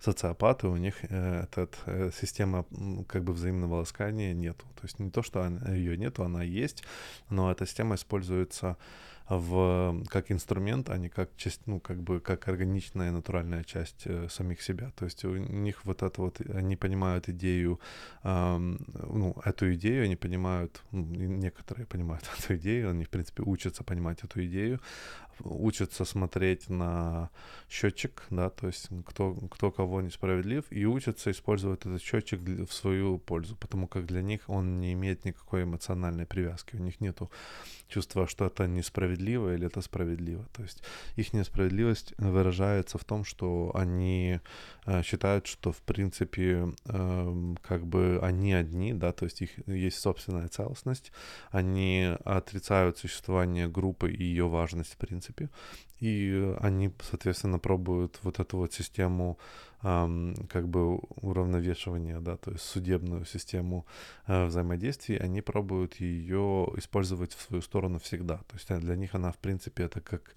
социопаты, 0.00 0.68
у 0.68 0.76
них 0.76 0.94
э, 1.02 1.44
этот, 1.44 1.78
э, 1.86 2.10
система 2.20 2.64
как 3.08 3.24
бы 3.24 3.32
взаимного 3.32 3.76
ласкания 3.76 4.34
нету. 4.34 4.64
То 4.76 4.82
есть 4.82 4.98
не 4.98 5.10
то, 5.10 5.22
что 5.22 5.44
ее 5.68 5.96
нету, 5.96 6.24
она 6.24 6.42
есть, 6.42 6.84
но 7.30 7.50
эта 7.50 7.66
система 7.66 7.94
используется 7.94 8.76
в, 9.28 10.04
как 10.08 10.32
инструмент, 10.32 10.90
а 10.90 10.96
не 10.98 11.08
как 11.08 11.36
часть, 11.36 11.66
ну, 11.66 11.80
как 11.80 12.02
бы 12.02 12.20
как 12.20 12.48
органичная 12.48 13.12
натуральная 13.12 13.64
часть 13.64 14.02
э, 14.06 14.28
самих 14.28 14.60
себя. 14.62 14.90
То 14.96 15.04
есть 15.04 15.24
у 15.24 15.36
них 15.36 15.84
вот 15.84 16.02
это 16.02 16.20
вот, 16.22 16.40
они 16.40 16.76
понимают 16.76 17.28
идею, 17.28 17.80
э, 18.24 18.58
ну, 18.58 19.36
эту 19.44 19.72
идею, 19.74 20.04
они 20.04 20.16
понимают, 20.16 20.82
ну, 20.90 21.04
некоторые 21.04 21.86
понимают 21.86 22.24
эту 22.38 22.56
идею, 22.56 22.90
они, 22.90 23.04
в 23.04 23.08
принципе, 23.08 23.42
учатся 23.44 23.84
понимать 23.84 24.24
эту 24.24 24.44
идею, 24.44 24.80
учатся 25.44 26.04
смотреть 26.04 26.68
на 26.68 27.30
счетчик, 27.68 28.22
да, 28.30 28.50
то 28.50 28.66
есть 28.66 28.88
кто, 29.06 29.34
кто 29.34 29.70
кого 29.70 30.00
несправедлив, 30.00 30.64
и 30.70 30.84
учатся 30.86 31.30
использовать 31.30 31.80
этот 31.86 32.02
счетчик 32.02 32.40
в 32.40 32.72
свою 32.72 33.18
пользу, 33.18 33.56
потому 33.56 33.86
как 33.86 34.06
для 34.06 34.22
них 34.22 34.40
он 34.48 34.80
не 34.80 34.92
имеет 34.92 35.24
никакой 35.24 35.62
эмоциональной 35.62 36.26
привязки, 36.26 36.76
у 36.76 36.80
них 36.80 37.00
нету 37.00 37.30
чувства, 37.90 38.26
что 38.26 38.46
это 38.46 38.66
несправедливо 38.66 39.54
или 39.54 39.66
это 39.66 39.82
справедливо. 39.82 40.46
То 40.52 40.62
есть 40.62 40.82
их 41.16 41.32
несправедливость 41.32 42.14
выражается 42.18 42.98
в 42.98 43.04
том, 43.04 43.24
что 43.24 43.70
они 43.74 44.40
э, 44.86 45.02
считают, 45.02 45.46
что 45.46 45.72
в 45.72 45.82
принципе 45.82 46.72
э, 46.86 47.54
как 47.62 47.86
бы 47.86 48.18
они 48.22 48.54
одни, 48.54 48.94
да, 48.94 49.12
то 49.12 49.24
есть 49.24 49.42
их 49.42 49.50
есть 49.68 49.98
собственная 49.98 50.48
целостность, 50.48 51.12
они 51.50 52.16
отрицают 52.24 52.98
существование 52.98 53.68
группы 53.68 54.10
и 54.10 54.24
ее 54.24 54.48
важность 54.48 54.94
в 54.94 54.96
принципе, 54.96 55.50
и 56.00 56.54
они, 56.60 56.90
соответственно, 57.02 57.58
пробуют 57.58 58.18
вот 58.22 58.40
эту 58.40 58.56
вот 58.56 58.72
систему 58.72 59.26
эм, 59.30 59.38
как 59.82 60.68
бы 60.68 60.96
уравновешивания, 61.22 62.20
да, 62.20 62.36
то 62.36 62.50
есть 62.52 62.64
судебную 62.64 63.24
систему 63.24 63.86
э, 64.26 64.46
взаимодействий, 64.46 65.16
они 65.16 65.40
пробуют 65.40 66.00
ее 66.00 66.68
использовать 66.76 67.32
в 67.32 67.40
свою 67.40 67.62
сторону 67.62 67.98
всегда. 67.98 68.36
То 68.36 68.54
есть 68.54 68.68
для 68.68 68.96
них 68.96 69.14
она, 69.14 69.32
в 69.32 69.38
принципе, 69.38 69.84
это 69.84 70.00
как 70.00 70.34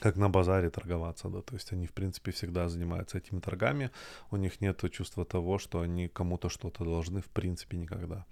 как 0.00 0.16
на 0.16 0.28
базаре 0.28 0.70
торговаться, 0.70 1.28
да, 1.28 1.42
то 1.42 1.54
есть 1.54 1.72
они, 1.72 1.86
в 1.86 1.92
принципе, 1.92 2.32
всегда 2.32 2.68
занимаются 2.68 3.18
этими 3.18 3.40
торгами, 3.40 3.90
у 4.30 4.36
них 4.36 4.60
нет 4.60 4.82
чувства 4.90 5.24
того, 5.24 5.58
что 5.58 5.80
они 5.80 6.08
кому-то 6.08 6.48
что-то 6.48 6.84
должны, 6.84 7.20
в 7.20 7.28
принципе, 7.28 7.76
никогда. 7.76 8.24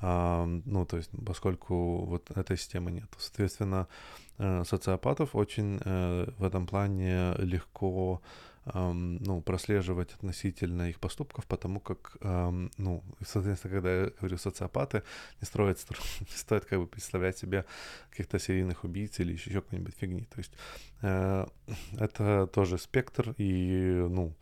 Ну, 0.00 0.86
то 0.86 0.96
есть, 0.96 1.10
поскольку 1.26 2.04
вот 2.04 2.30
этой 2.30 2.56
системы 2.56 2.92
нет. 2.92 3.08
Соответственно, 3.18 3.88
э, 4.38 4.62
социопатов 4.64 5.34
очень 5.34 5.80
э, 5.84 6.30
в 6.38 6.44
этом 6.44 6.68
плане 6.68 7.34
легко 7.38 8.22
ну, 8.74 9.40
прослеживать 9.40 10.12
относительно 10.14 10.90
их 10.90 10.98
поступков, 11.00 11.46
потому 11.46 11.80
как, 11.80 12.16
ну, 12.20 13.02
соответственно, 13.26 13.74
когда 13.74 14.00
я 14.00 14.12
говорю 14.20 14.38
социопаты, 14.38 15.02
не, 15.40 15.46
строят, 15.46 15.78
не 16.20 16.36
стоит 16.36 16.64
как 16.64 16.78
бы 16.78 16.86
представлять 16.86 17.38
себе 17.38 17.64
каких-то 18.10 18.38
серийных 18.38 18.84
убийц 18.84 19.20
или 19.20 19.32
еще 19.32 19.60
какой-нибудь 19.60 19.94
фигни. 19.96 20.24
То 20.24 20.38
есть 20.38 20.52
э, 21.02 21.46
это 21.98 22.46
тоже 22.46 22.78
спектр, 22.78 23.34
и, 23.38 24.06
ну, 24.08 24.34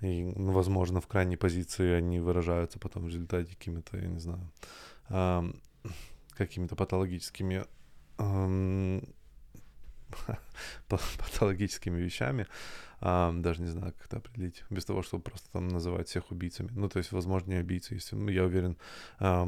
и, 0.00 0.24
ну, 0.24 0.52
возможно, 0.52 1.00
в 1.00 1.06
крайней 1.06 1.36
позиции 1.36 1.92
они 1.92 2.20
выражаются 2.20 2.78
потом 2.78 3.04
в 3.04 3.08
результате 3.08 3.50
какими-то, 3.50 3.96
я 3.98 4.08
не 4.08 4.18
знаю, 4.18 4.50
какими-то 6.36 6.76
патологическими 6.76 7.64
патологическими 10.88 12.00
вещами, 12.00 12.46
даже 13.00 13.62
не 13.62 13.68
знаю, 13.68 13.92
как 13.92 14.06
это 14.06 14.16
определить, 14.18 14.62
без 14.68 14.84
того, 14.84 15.02
чтобы 15.02 15.22
просто 15.22 15.48
там 15.52 15.68
называть 15.68 16.08
всех 16.08 16.30
убийцами. 16.30 16.68
Ну, 16.72 16.88
то 16.88 16.98
есть, 16.98 17.12
возможно, 17.12 17.50
не 17.50 17.58
убийцы, 17.58 17.94
если, 17.94 18.14
ну, 18.16 18.28
я 18.28 18.44
уверен, 18.44 18.76
а, 19.18 19.46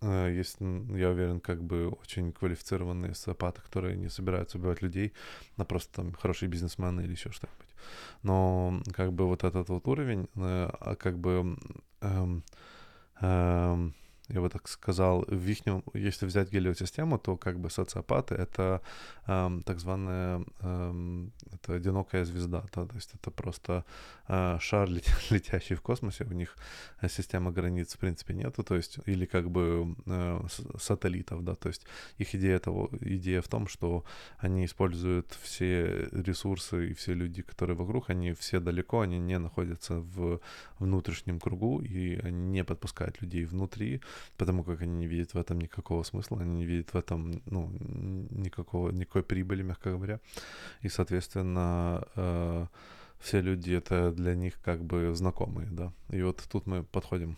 есть, 0.30 0.56
я 0.60 1.10
уверен, 1.10 1.40
как 1.40 1.62
бы 1.62 1.88
очень 1.88 2.32
квалифицированные 2.32 3.14
социопаты, 3.14 3.60
которые 3.60 3.96
не 3.96 4.08
собираются 4.08 4.58
убивать 4.58 4.80
людей, 4.80 5.12
а 5.56 5.64
просто 5.64 5.92
там 5.96 6.12
хорошие 6.14 6.48
бизнесмены 6.48 7.02
или 7.02 7.12
еще 7.12 7.30
что-нибудь. 7.30 7.72
Но 8.22 8.80
как 8.92 9.12
бы 9.12 9.26
вот 9.26 9.44
этот 9.44 9.68
вот 9.68 9.86
уровень, 9.88 10.28
э, 10.36 10.70
а 10.80 10.96
как 10.96 11.18
бы 11.18 11.58
эм, 12.00 12.44
эм, 13.20 13.94
я 14.28 14.40
бы 14.40 14.48
так 14.48 14.68
сказал, 14.68 15.24
в 15.28 15.46
их, 15.46 15.60
если 15.94 16.26
взять 16.26 16.50
гелиосистему, 16.52 17.18
то 17.18 17.36
как 17.36 17.58
бы 17.58 17.70
социопаты— 17.70 18.34
это 18.36 18.80
эм, 19.26 19.62
так 19.62 19.80
званая 19.80 20.44
эм, 20.60 21.32
это 21.52 21.74
одинокая 21.74 22.24
звезда, 22.24 22.64
да, 22.74 22.86
то 22.86 22.94
есть 22.94 23.14
это 23.14 23.30
просто 23.30 23.84
э, 24.28 24.58
шар, 24.60 24.88
летящий 25.30 25.76
в 25.76 25.82
космосе, 25.82 26.24
у 26.24 26.32
них 26.32 26.56
система 27.08 27.50
границ 27.50 27.94
в 27.94 27.98
принципе 27.98 28.34
нету, 28.34 28.62
то 28.62 28.76
есть 28.76 28.98
или 29.06 29.26
как 29.26 29.50
бы 29.50 29.96
э, 30.06 30.40
сателлитов, 30.78 31.44
да, 31.44 31.54
то 31.54 31.68
есть 31.68 31.86
их 32.18 32.34
идея 32.34 32.58
того, 32.58 32.90
идея 33.00 33.42
в 33.42 33.48
том, 33.48 33.66
что 33.66 34.04
они 34.38 34.64
используют 34.64 35.36
все 35.42 36.08
ресурсы 36.12 36.90
и 36.90 36.94
все 36.94 37.14
люди, 37.14 37.42
которые 37.42 37.76
вокруг, 37.76 38.10
они 38.10 38.32
все 38.32 38.60
далеко, 38.60 39.00
они 39.00 39.18
не 39.18 39.38
находятся 39.38 39.94
в 39.94 40.40
внутреннем 40.78 41.40
кругу, 41.40 41.80
и 41.80 42.16
они 42.26 42.52
не 42.52 42.64
подпускают 42.64 43.20
людей 43.22 43.44
внутри, 43.44 44.00
потому 44.36 44.64
как 44.64 44.82
они 44.82 44.96
не 44.96 45.06
видят 45.06 45.34
в 45.34 45.38
этом 45.38 45.60
никакого 45.60 46.02
смысла, 46.02 46.40
они 46.40 46.54
не 46.56 46.66
видят 46.66 46.94
в 46.94 46.96
этом, 46.96 47.42
ну, 47.46 47.70
никакого, 48.30 48.90
никакой 48.90 49.22
прибыли, 49.22 49.62
мягко 49.62 49.90
говоря. 49.90 50.20
И, 50.80 50.88
соответственно, 50.88 52.06
э, 52.16 52.66
все 53.18 53.40
люди 53.40 53.72
это 53.72 54.10
для 54.10 54.34
них 54.34 54.60
как 54.62 54.84
бы 54.84 55.14
знакомые, 55.14 55.68
да. 55.70 55.92
И 56.10 56.22
вот 56.22 56.42
тут 56.50 56.66
мы 56.66 56.82
подходим, 56.82 57.36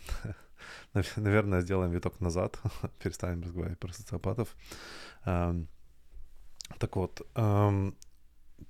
наверное, 1.16 1.60
сделаем 1.60 1.92
виток 1.92 2.20
назад, 2.20 2.58
перестанем 3.02 3.42
разговаривать 3.42 3.78
про 3.78 3.92
социопатов. 3.92 4.56
Эм, 5.26 5.68
так 6.78 6.96
вот, 6.96 7.20
эм, 7.34 7.94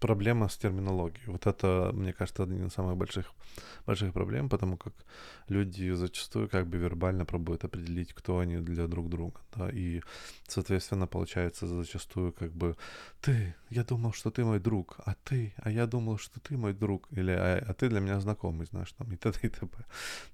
проблема 0.00 0.48
с 0.48 0.56
терминологией. 0.56 1.26
Вот 1.26 1.46
это, 1.46 1.90
мне 1.92 2.12
кажется, 2.12 2.42
один 2.42 2.66
из 2.66 2.72
самых 2.72 2.96
больших, 2.96 3.32
больших 3.86 4.12
проблем, 4.12 4.48
потому 4.48 4.76
как 4.76 4.92
люди 5.48 5.90
зачастую 5.92 6.48
как 6.48 6.66
бы 6.66 6.78
вербально 6.78 7.24
пробуют 7.24 7.64
определить, 7.64 8.12
кто 8.12 8.38
они 8.38 8.58
для 8.58 8.86
друг 8.86 9.08
друга, 9.08 9.40
да, 9.56 9.70
и, 9.70 10.02
соответственно, 10.48 11.06
получается 11.06 11.66
зачастую 11.66 12.32
как 12.32 12.52
бы 12.52 12.76
«ты, 13.20 13.54
я 13.70 13.84
думал, 13.84 14.12
что 14.12 14.30
ты 14.30 14.44
мой 14.44 14.60
друг, 14.60 14.96
а 15.04 15.14
ты, 15.24 15.54
а 15.56 15.70
я 15.70 15.86
думал, 15.86 16.18
что 16.18 16.40
ты 16.40 16.56
мой 16.56 16.72
друг», 16.72 17.08
или 17.10 17.32
«а, 17.32 17.64
а 17.66 17.74
ты 17.74 17.88
для 17.88 18.00
меня 18.00 18.20
знакомый, 18.20 18.66
знаешь, 18.66 18.92
там, 18.92 19.12
и 19.12 19.16
т.д. 19.16 19.38
и 19.42 19.48
т.п. 19.48 19.84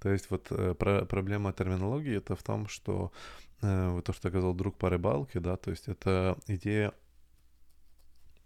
То 0.00 0.10
есть 0.10 0.30
вот 0.30 0.46
э, 0.50 0.74
про, 0.74 1.04
проблема 1.04 1.52
терминологии 1.52 2.16
это 2.16 2.36
в 2.36 2.42
том, 2.42 2.68
что 2.68 3.12
э, 3.62 4.00
то, 4.04 4.12
что 4.12 4.28
я 4.28 4.30
сказал 4.30 4.54
«друг 4.54 4.76
по 4.76 4.90
рыбалке», 4.90 5.40
да, 5.40 5.56
то 5.56 5.70
есть 5.70 5.88
это 5.88 6.36
идея 6.46 6.92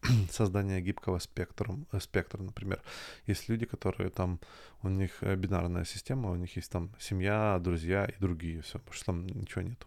создания 0.30 0.80
гибкого 0.80 1.18
спектра, 1.18 1.74
э, 1.92 2.00
спектра, 2.00 2.42
например. 2.42 2.82
Есть 3.26 3.48
люди, 3.48 3.66
которые 3.66 4.10
там, 4.10 4.38
у 4.82 4.88
них 4.88 5.22
э, 5.22 5.36
бинарная 5.36 5.84
система, 5.84 6.30
у 6.30 6.36
них 6.36 6.56
есть 6.56 6.70
там 6.70 6.90
семья, 6.98 7.58
друзья 7.60 8.04
и 8.04 8.14
другие, 8.20 8.60
все, 8.62 8.78
потому 8.78 8.94
что 8.94 9.06
там 9.06 9.26
ничего 9.26 9.62
нету. 9.62 9.86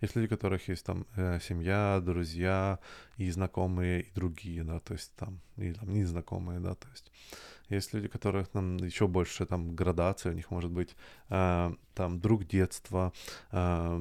Есть 0.00 0.16
люди, 0.16 0.26
у 0.26 0.30
которых 0.30 0.68
есть 0.68 0.84
там 0.84 1.06
э, 1.16 1.40
семья, 1.40 2.00
друзья 2.00 2.78
и 3.16 3.30
знакомые 3.30 4.02
и 4.02 4.12
другие, 4.14 4.62
да, 4.62 4.80
то 4.80 4.94
есть 4.94 5.12
там, 5.16 5.40
и 5.56 5.72
там 5.72 5.92
незнакомые, 5.92 6.60
да, 6.60 6.74
то 6.74 6.88
есть 6.88 7.10
есть 7.68 7.94
люди, 7.94 8.08
которых 8.08 8.48
там 8.48 8.76
еще 8.76 9.06
больше 9.06 9.46
там 9.46 9.74
градация, 9.74 10.32
у 10.32 10.34
них 10.34 10.50
может 10.50 10.70
быть 10.70 10.96
э, 11.30 11.72
там 11.94 12.20
друг 12.20 12.44
детства, 12.44 13.12
э, 13.52 13.98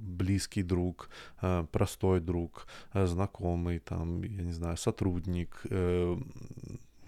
близкий 0.00 0.62
друг, 0.62 1.10
э, 1.42 1.66
простой 1.70 2.20
друг, 2.20 2.66
э, 2.94 3.06
знакомый, 3.06 3.78
там, 3.78 4.22
я 4.22 4.42
не 4.42 4.52
знаю, 4.52 4.76
сотрудник, 4.76 5.62
э, 5.70 6.16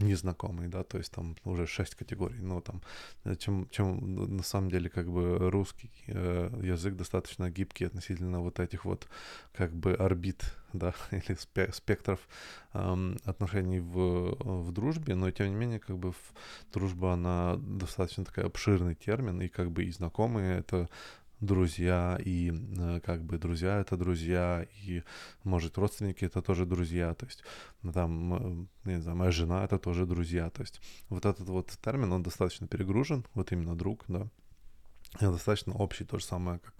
незнакомый, 0.02 0.68
да, 0.68 0.82
то 0.82 0.98
есть 0.98 1.12
там 1.12 1.36
уже 1.44 1.66
шесть 1.66 1.94
категорий, 1.94 2.40
но 2.40 2.60
там, 2.60 2.82
э, 3.24 3.36
чем, 3.36 3.68
чем 3.70 4.36
на 4.36 4.42
самом 4.42 4.70
деле 4.70 4.88
как 4.88 5.10
бы 5.10 5.50
русский 5.50 5.90
э, 6.06 6.60
язык 6.62 6.96
достаточно 6.96 7.50
гибкий 7.50 7.86
относительно 7.86 8.40
вот 8.40 8.60
этих 8.60 8.84
вот 8.84 9.08
как 9.54 9.72
бы 9.74 9.94
орбит, 9.94 10.44
да, 10.72 10.94
или 11.10 11.36
спектров 11.72 12.20
э, 12.74 13.16
отношений 13.24 13.80
в, 13.80 14.36
в 14.40 14.72
дружбе, 14.72 15.14
но 15.14 15.30
тем 15.30 15.48
не 15.48 15.54
менее 15.54 15.78
как 15.78 15.98
бы 15.98 16.12
в, 16.12 16.32
дружба, 16.72 17.12
она 17.12 17.56
достаточно 17.56 18.24
такая 18.24 18.46
обширный 18.46 18.94
термин, 18.94 19.40
и 19.40 19.48
как 19.48 19.70
бы 19.70 19.84
и 19.84 19.90
знакомые 19.90 20.58
это 20.58 20.88
друзья, 21.42 22.18
и 22.24 22.52
э, 22.78 23.00
как 23.04 23.24
бы 23.24 23.36
друзья 23.36 23.80
это 23.80 23.96
друзья, 23.96 24.66
и 24.86 25.02
может 25.44 25.76
родственники 25.76 26.24
это 26.24 26.40
тоже 26.40 26.64
друзья, 26.64 27.12
то 27.14 27.26
есть 27.26 27.44
там, 27.92 28.68
не 28.84 29.00
знаю, 29.00 29.18
моя 29.18 29.30
жена 29.32 29.64
это 29.64 29.78
тоже 29.78 30.06
друзья, 30.06 30.48
то 30.50 30.62
есть. 30.62 30.80
Вот 31.08 31.26
этот 31.26 31.48
вот 31.48 31.76
термин, 31.82 32.12
он 32.12 32.22
достаточно 32.22 32.66
перегружен, 32.66 33.24
вот 33.34 33.52
именно 33.52 33.76
друг, 33.76 34.04
да, 34.08 34.28
достаточно 35.20 35.74
общий, 35.74 36.04
то 36.04 36.18
же 36.18 36.24
самое, 36.24 36.58
как 36.58 36.74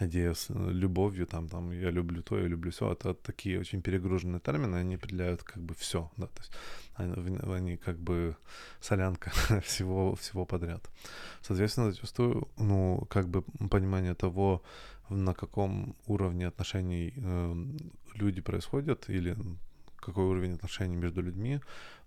идея 0.00 0.32
с 0.32 0.50
э, 0.50 0.54
любовью, 0.54 1.26
там, 1.26 1.48
там, 1.48 1.70
я 1.70 1.90
люблю 1.90 2.22
то, 2.22 2.38
я 2.38 2.46
люблю 2.46 2.70
все, 2.70 2.92
это 2.92 3.14
такие 3.14 3.60
очень 3.60 3.82
перегруженные 3.82 4.40
термины, 4.40 4.76
они 4.76 4.94
определяют 4.94 5.42
как 5.42 5.62
бы 5.62 5.74
все, 5.74 6.10
да, 6.16 6.26
то 6.26 6.40
есть 6.40 6.52
они, 6.94 7.38
они 7.54 7.76
как 7.76 7.98
бы 7.98 8.36
солянка 8.80 9.30
всего, 9.64 10.14
всего 10.14 10.46
подряд. 10.46 10.88
Соответственно, 11.42 11.90
зачастую, 11.90 12.48
ну, 12.56 13.06
как 13.10 13.28
бы 13.28 13.42
понимание 13.70 14.14
того, 14.14 14.62
на 15.10 15.34
каком 15.34 15.94
уровне 16.06 16.46
отношений 16.46 17.12
э, 17.16 17.54
люди 18.14 18.40
происходят, 18.40 19.10
или 19.10 19.36
какой 19.96 20.24
уровень 20.24 20.54
отношений 20.54 20.96
между 20.96 21.22
людьми, 21.22 21.60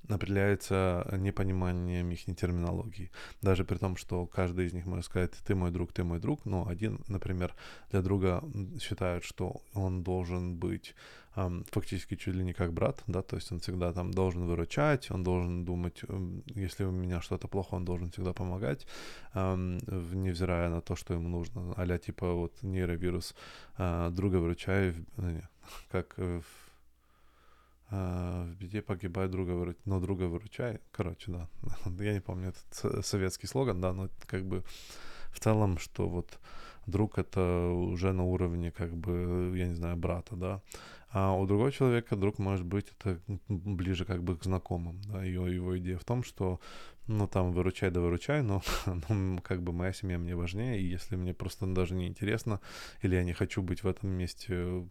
определяется 0.07 1.07
непониманием 1.17 2.11
их 2.11 2.25
терминологии. 2.35 3.11
Даже 3.41 3.63
при 3.63 3.77
том, 3.77 3.97
что 3.97 4.25
каждый 4.25 4.67
из 4.67 4.73
них 4.73 4.85
может 4.85 5.05
сказать 5.05 5.31
«ты 5.45 5.55
мой 5.55 5.71
друг, 5.71 5.91
ты 5.93 6.03
мой 6.03 6.19
друг», 6.19 6.45
но 6.45 6.67
один, 6.67 6.99
например, 7.07 7.55
для 7.91 8.01
друга 8.01 8.43
считает, 8.79 9.23
что 9.23 9.61
он 9.73 10.03
должен 10.03 10.55
быть 10.55 10.95
фактически 11.71 12.15
чуть 12.15 12.35
ли 12.35 12.43
не 12.43 12.53
как 12.53 12.73
брат, 12.73 13.03
да, 13.07 13.21
то 13.21 13.35
есть 13.35 13.51
он 13.51 13.59
всегда 13.59 13.93
там 13.93 14.11
должен 14.11 14.45
выручать, 14.45 15.11
он 15.11 15.23
должен 15.23 15.65
думать, 15.65 16.01
если 16.55 16.83
у 16.83 16.91
меня 16.91 17.21
что-то 17.21 17.47
плохо, 17.47 17.75
он 17.75 17.85
должен 17.85 18.09
всегда 18.09 18.33
помогать, 18.33 18.87
эм, 19.35 19.77
невзирая 20.13 20.69
на 20.69 20.81
то, 20.81 20.95
что 20.95 21.13
ему 21.13 21.29
нужно. 21.29 21.73
а 21.75 21.97
типа 21.97 22.33
вот 22.33 22.63
нейровирус 22.63 23.35
э, 23.77 24.09
друга 24.11 24.37
выручай, 24.37 24.95
э, 25.17 25.41
как 25.91 26.17
в 26.17 26.66
в 27.89 28.53
беде 28.59 28.81
погибай, 28.81 29.27
друга 29.27 29.51
выручай, 29.51 29.81
но 29.85 29.99
друга 29.99 30.23
выручай. 30.23 30.79
Короче, 30.91 31.31
да. 31.31 31.49
Я 32.03 32.13
не 32.13 32.21
помню 32.21 32.49
этот 32.49 33.05
советский 33.05 33.47
слоган, 33.47 33.79
да, 33.81 33.93
но 33.93 34.09
как 34.25 34.45
бы 34.45 34.63
в 35.31 35.39
целом, 35.39 35.77
что 35.77 36.09
вот 36.09 36.39
друг 36.87 37.17
это 37.17 37.69
уже 37.69 38.13
на 38.13 38.23
уровне, 38.23 38.71
как 38.71 38.95
бы, 38.95 39.53
я 39.55 39.67
не 39.67 39.75
знаю, 39.75 39.97
брата, 39.97 40.35
да. 40.35 40.61
А 41.09 41.33
у 41.33 41.45
другого 41.45 41.71
человека 41.71 42.15
друг 42.15 42.37
может 42.37 42.65
быть 42.65 42.87
это 42.91 43.19
ближе 43.47 44.05
как 44.05 44.23
бы 44.23 44.37
к 44.37 44.43
знакомым, 44.43 45.01
да, 45.03 45.23
его, 45.23 45.47
его 45.47 45.77
идея 45.77 45.97
в 45.97 46.03
том, 46.03 46.23
что, 46.23 46.59
ну, 47.07 47.27
там, 47.27 47.53
выручай 47.53 47.91
да 47.91 48.01
выручай, 48.01 48.41
но 48.41 48.61
ну, 49.09 49.39
как 49.41 49.63
бы 49.63 49.71
моя 49.71 49.93
семья 49.93 50.17
мне 50.17 50.35
важнее, 50.35 50.81
и 50.81 50.85
если 50.85 51.15
мне 51.15 51.33
просто 51.33 51.65
даже 51.65 51.95
не 51.95 52.07
интересно, 52.07 52.59
или 53.01 53.15
я 53.15 53.23
не 53.23 53.33
хочу 53.33 53.61
быть 53.61 53.83
в 53.83 53.87
этом 53.87 54.09
месте 54.09 54.85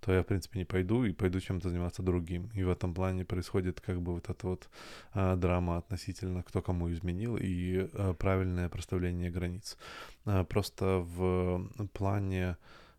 то 0.00 0.12
я, 0.12 0.22
в 0.22 0.26
принципе, 0.26 0.58
не 0.58 0.64
пойду 0.64 1.04
и 1.04 1.12
пойду 1.12 1.40
чем-то 1.40 1.68
заниматься 1.68 2.02
другим. 2.02 2.50
И 2.54 2.62
в 2.62 2.70
этом 2.70 2.94
плане 2.94 3.24
происходит 3.24 3.80
как 3.80 4.00
бы 4.00 4.14
вот 4.14 4.30
эта 4.30 4.46
вот 4.46 4.68
а, 5.12 5.36
драма 5.36 5.78
относительно 5.78 6.42
кто 6.42 6.62
кому 6.62 6.90
изменил 6.92 7.36
и 7.36 7.88
а, 7.92 8.14
правильное 8.14 8.68
проставление 8.68 9.30
границ. 9.30 9.76
А, 10.24 10.44
просто 10.44 10.98
в 10.98 11.68
плане, 11.92 12.56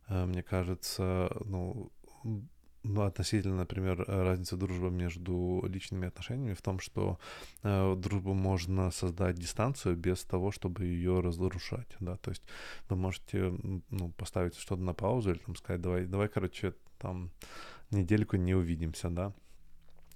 а, 0.07 0.25
мне 0.25 0.43
кажется, 0.43 1.31
ну, 1.45 1.91
ну, 2.83 3.01
относительно, 3.01 3.57
например, 3.57 4.05
разница 4.07 4.55
дружбы 4.55 4.89
между 4.89 5.63
личными 5.67 6.07
отношениями 6.07 6.53
в 6.53 6.61
том, 6.61 6.79
что 6.79 7.19
э, 7.63 7.95
дружбу 7.97 8.33
можно 8.33 8.91
создать 8.91 9.35
дистанцию 9.35 9.97
без 9.97 10.23
того, 10.23 10.51
чтобы 10.51 10.85
ее 10.85 11.19
разрушать, 11.19 11.95
да, 11.99 12.15
то 12.17 12.31
есть 12.31 12.43
вы 12.89 12.95
можете, 12.95 13.53
ну, 13.89 14.09
поставить 14.17 14.55
что-то 14.55 14.81
на 14.81 14.93
паузу 14.93 15.31
или 15.31 15.39
там 15.39 15.55
сказать, 15.55 15.81
давай, 15.81 16.05
давай, 16.05 16.29
короче, 16.29 16.73
там 16.99 17.31
недельку 17.91 18.37
не 18.37 18.53
увидимся, 18.53 19.09
да, 19.09 19.33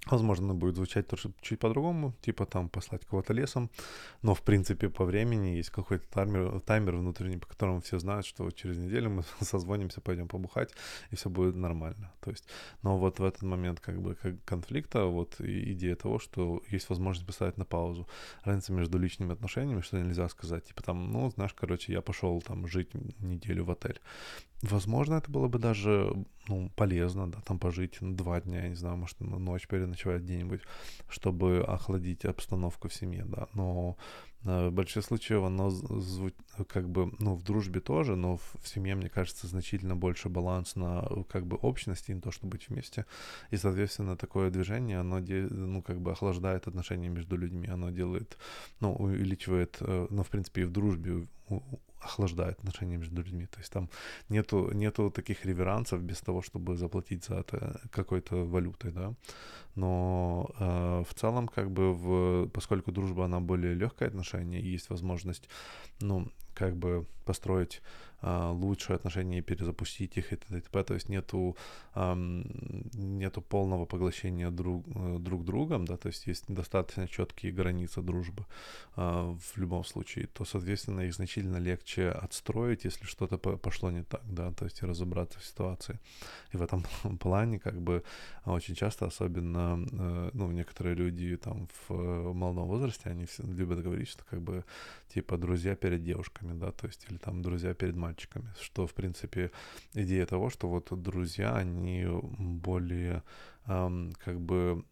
Возможно, 0.06 0.50
она 0.50 0.54
будет 0.54 0.76
звучать 0.76 1.06
тоже 1.06 1.32
чуть 1.40 1.58
по-другому, 1.58 2.12
типа 2.20 2.44
там 2.44 2.68
послать 2.68 3.06
кого-то 3.06 3.32
лесом, 3.32 3.70
но 4.20 4.34
в 4.34 4.42
принципе 4.42 4.90
по 4.90 5.04
времени 5.06 5.56
есть 5.56 5.70
какой-то 5.70 6.04
таймер, 6.12 6.60
таймер 6.60 6.96
внутренний, 6.96 7.38
по 7.38 7.46
которому 7.46 7.80
все 7.80 7.98
знают, 7.98 8.26
что 8.26 8.50
через 8.50 8.76
неделю 8.76 9.08
мы 9.08 9.24
созвонимся, 9.40 10.02
пойдем 10.02 10.28
побухать, 10.28 10.74
и 11.10 11.16
все 11.16 11.30
будет 11.30 11.56
нормально. 11.56 12.12
То 12.20 12.30
есть, 12.30 12.46
но 12.82 12.98
вот 12.98 13.18
в 13.18 13.24
этот 13.24 13.42
момент 13.42 13.80
как 13.80 14.02
бы 14.02 14.14
как 14.14 14.44
конфликта, 14.44 15.06
вот 15.06 15.40
идея 15.40 15.96
того, 15.96 16.18
что 16.18 16.62
есть 16.68 16.90
возможность 16.90 17.26
поставить 17.26 17.56
на 17.56 17.64
паузу. 17.64 18.06
Разница 18.42 18.72
между 18.72 18.98
личными 18.98 19.32
отношениями, 19.32 19.80
что 19.80 19.98
нельзя 19.98 20.28
сказать, 20.28 20.64
типа 20.64 20.82
там, 20.82 21.12
ну, 21.12 21.30
знаешь, 21.30 21.54
короче, 21.54 21.92
я 21.92 22.02
пошел 22.02 22.42
там 22.42 22.66
жить 22.66 22.92
неделю 23.20 23.64
в 23.64 23.70
отель. 23.70 24.00
Возможно, 24.62 25.14
это 25.14 25.30
было 25.30 25.48
бы 25.48 25.58
даже 25.58 26.14
ну, 26.48 26.70
полезно, 26.76 27.30
да, 27.30 27.40
там 27.40 27.58
пожить 27.58 27.98
два 28.00 28.40
дня, 28.40 28.64
я 28.64 28.68
не 28.68 28.76
знаю, 28.76 28.96
может, 28.96 29.20
ночь 29.20 29.66
переночевать 29.84 30.22
где-нибудь, 30.22 30.60
чтобы 31.08 31.64
охладить 31.66 32.24
обстановку 32.24 32.88
в 32.88 32.94
семье, 32.94 33.24
да, 33.26 33.48
но 33.54 33.96
э, 34.44 34.68
в 34.68 34.72
большинстве 34.72 35.02
случаев 35.02 35.42
оно 35.42 35.70
звучит 35.70 36.36
как 36.68 36.88
бы, 36.88 37.12
ну, 37.18 37.34
в 37.34 37.42
дружбе 37.42 37.80
тоже, 37.80 38.16
но 38.16 38.36
в, 38.36 38.68
семье, 38.68 38.94
мне 38.94 39.08
кажется, 39.08 39.46
значительно 39.46 39.96
больше 39.96 40.28
баланс 40.28 40.76
на 40.76 41.06
как 41.28 41.46
бы 41.46 41.56
общности, 41.56 42.12
не 42.12 42.20
то, 42.20 42.30
чтобы 42.30 42.52
быть 42.52 42.68
вместе, 42.68 43.04
и, 43.50 43.56
соответственно, 43.56 44.16
такое 44.16 44.50
движение, 44.50 45.00
оно, 45.00 45.20
де, 45.20 45.48
ну, 45.50 45.82
как 45.82 46.00
бы 46.00 46.12
охлаждает 46.12 46.66
отношения 46.68 47.08
между 47.08 47.36
людьми, 47.36 47.68
оно 47.68 47.90
делает, 47.90 48.38
ну, 48.80 48.94
увеличивает, 48.94 49.76
э, 49.80 50.06
ну, 50.10 50.22
в 50.22 50.28
принципе, 50.28 50.62
и 50.62 50.64
в 50.64 50.70
дружбе 50.70 51.26
охлаждает 52.04 52.58
отношения 52.58 52.96
между 52.96 53.16
людьми. 53.16 53.46
То 53.46 53.58
есть 53.58 53.72
там 53.72 53.88
нету, 54.28 54.70
нету 54.72 55.10
таких 55.10 55.44
реверансов 55.46 56.02
без 56.02 56.20
того, 56.20 56.42
чтобы 56.42 56.76
заплатить 56.76 57.24
за 57.24 57.36
это 57.36 57.80
какой-то 57.90 58.44
валютой, 58.44 58.92
да. 58.92 59.14
Но 59.74 60.50
э, 60.58 61.04
в 61.08 61.14
целом, 61.14 61.48
как 61.48 61.70
бы, 61.70 61.92
в, 61.92 62.48
поскольку 62.48 62.92
дружба, 62.92 63.24
она 63.24 63.40
более 63.40 63.74
легкое 63.74 64.08
отношение, 64.08 64.60
есть 64.60 64.90
возможность, 64.90 65.48
ну, 66.00 66.28
как 66.54 66.76
бы 66.76 67.06
построить 67.24 67.82
лучшие 68.24 68.96
отношения 68.96 69.38
и 69.38 69.42
перезапустить 69.42 70.16
их 70.16 70.32
и 70.32 70.36
т.д. 70.36 70.84
То 70.84 70.94
есть 70.94 71.08
нету, 71.08 71.56
нету 71.94 73.42
полного 73.42 73.86
поглощения 73.86 74.50
друг, 74.50 74.84
э, 74.94 75.18
друг 75.18 75.44
другом, 75.44 75.84
да, 75.84 75.96
то 75.96 76.08
есть 76.08 76.26
есть 76.26 76.44
достаточно 76.48 77.06
четкие 77.08 77.52
границы 77.52 78.02
дружбы 78.02 78.46
а, 78.96 79.36
в 79.38 79.58
любом 79.58 79.84
случае, 79.84 80.26
то, 80.26 80.44
соответственно, 80.44 81.02
их 81.02 81.14
значительно 81.14 81.58
легче 81.58 82.10
отстроить, 82.10 82.84
если 82.84 83.04
что-то 83.04 83.38
пошло 83.38 83.90
не 83.90 84.02
так, 84.02 84.22
да, 84.24 84.50
то 84.52 84.64
есть 84.64 84.82
разобраться 84.82 85.38
в 85.38 85.44
ситуации. 85.44 85.98
И 86.52 86.56
в 86.56 86.62
этом 86.62 86.84
плане, 87.18 87.58
как 87.58 87.80
бы, 87.80 88.02
очень 88.44 88.74
часто, 88.74 89.06
особенно, 89.06 89.86
э, 89.92 90.30
ну, 90.32 90.50
некоторые 90.50 90.94
люди 90.94 91.36
там 91.36 91.68
в 91.88 92.32
молодом 92.32 92.68
возрасте, 92.68 93.10
они 93.10 93.26
любят 93.38 93.82
говорить, 93.82 94.08
что 94.08 94.24
как 94.24 94.40
бы, 94.40 94.64
типа, 95.14 95.36
друзья 95.36 95.76
перед 95.76 96.02
девушками, 96.02 96.58
да, 96.58 96.70
то 96.70 96.86
есть, 96.86 97.06
или 97.10 97.18
там 97.18 97.42
друзья 97.42 97.74
перед 97.74 97.96
мальчиками, 97.96 98.13
мальчиками, 98.14 98.52
что, 98.60 98.86
в 98.86 98.92
принципе, 98.94 99.50
идея 99.94 100.26
того, 100.26 100.50
что 100.50 100.68
вот 100.68 101.02
друзья, 101.02 101.56
они 101.56 102.06
более, 102.38 103.22
эм, 103.66 104.12
как 104.24 104.40
бы, 104.40 104.84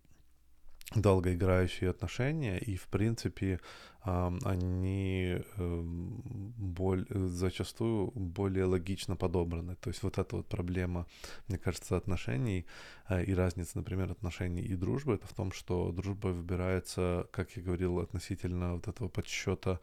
долгоиграющие 0.94 1.90
отношения, 1.90 2.58
и, 2.58 2.76
в 2.76 2.86
принципе, 2.86 3.60
они 4.04 5.42
эм, 5.56 6.22
боль, 6.58 7.06
зачастую 7.10 8.10
более 8.14 8.64
логично 8.64 9.16
подобраны. 9.16 9.76
То 9.76 9.90
есть 9.90 10.02
вот 10.02 10.18
эта 10.18 10.36
вот 10.36 10.48
проблема, 10.48 11.06
мне 11.48 11.56
кажется, 11.58 11.96
отношений 11.96 12.66
э, 13.08 13.24
и 13.24 13.34
разница, 13.34 13.78
например, 13.78 14.10
отношений 14.10 14.62
и 14.62 14.76
дружбы, 14.76 15.14
это 15.14 15.26
в 15.26 15.32
том, 15.32 15.52
что 15.52 15.92
дружба 15.92 16.28
выбирается, 16.28 17.26
как 17.30 17.56
я 17.56 17.62
говорил, 17.62 18.00
относительно 18.00 18.74
вот 18.74 18.88
этого 18.88 19.08
подсчета 19.08 19.78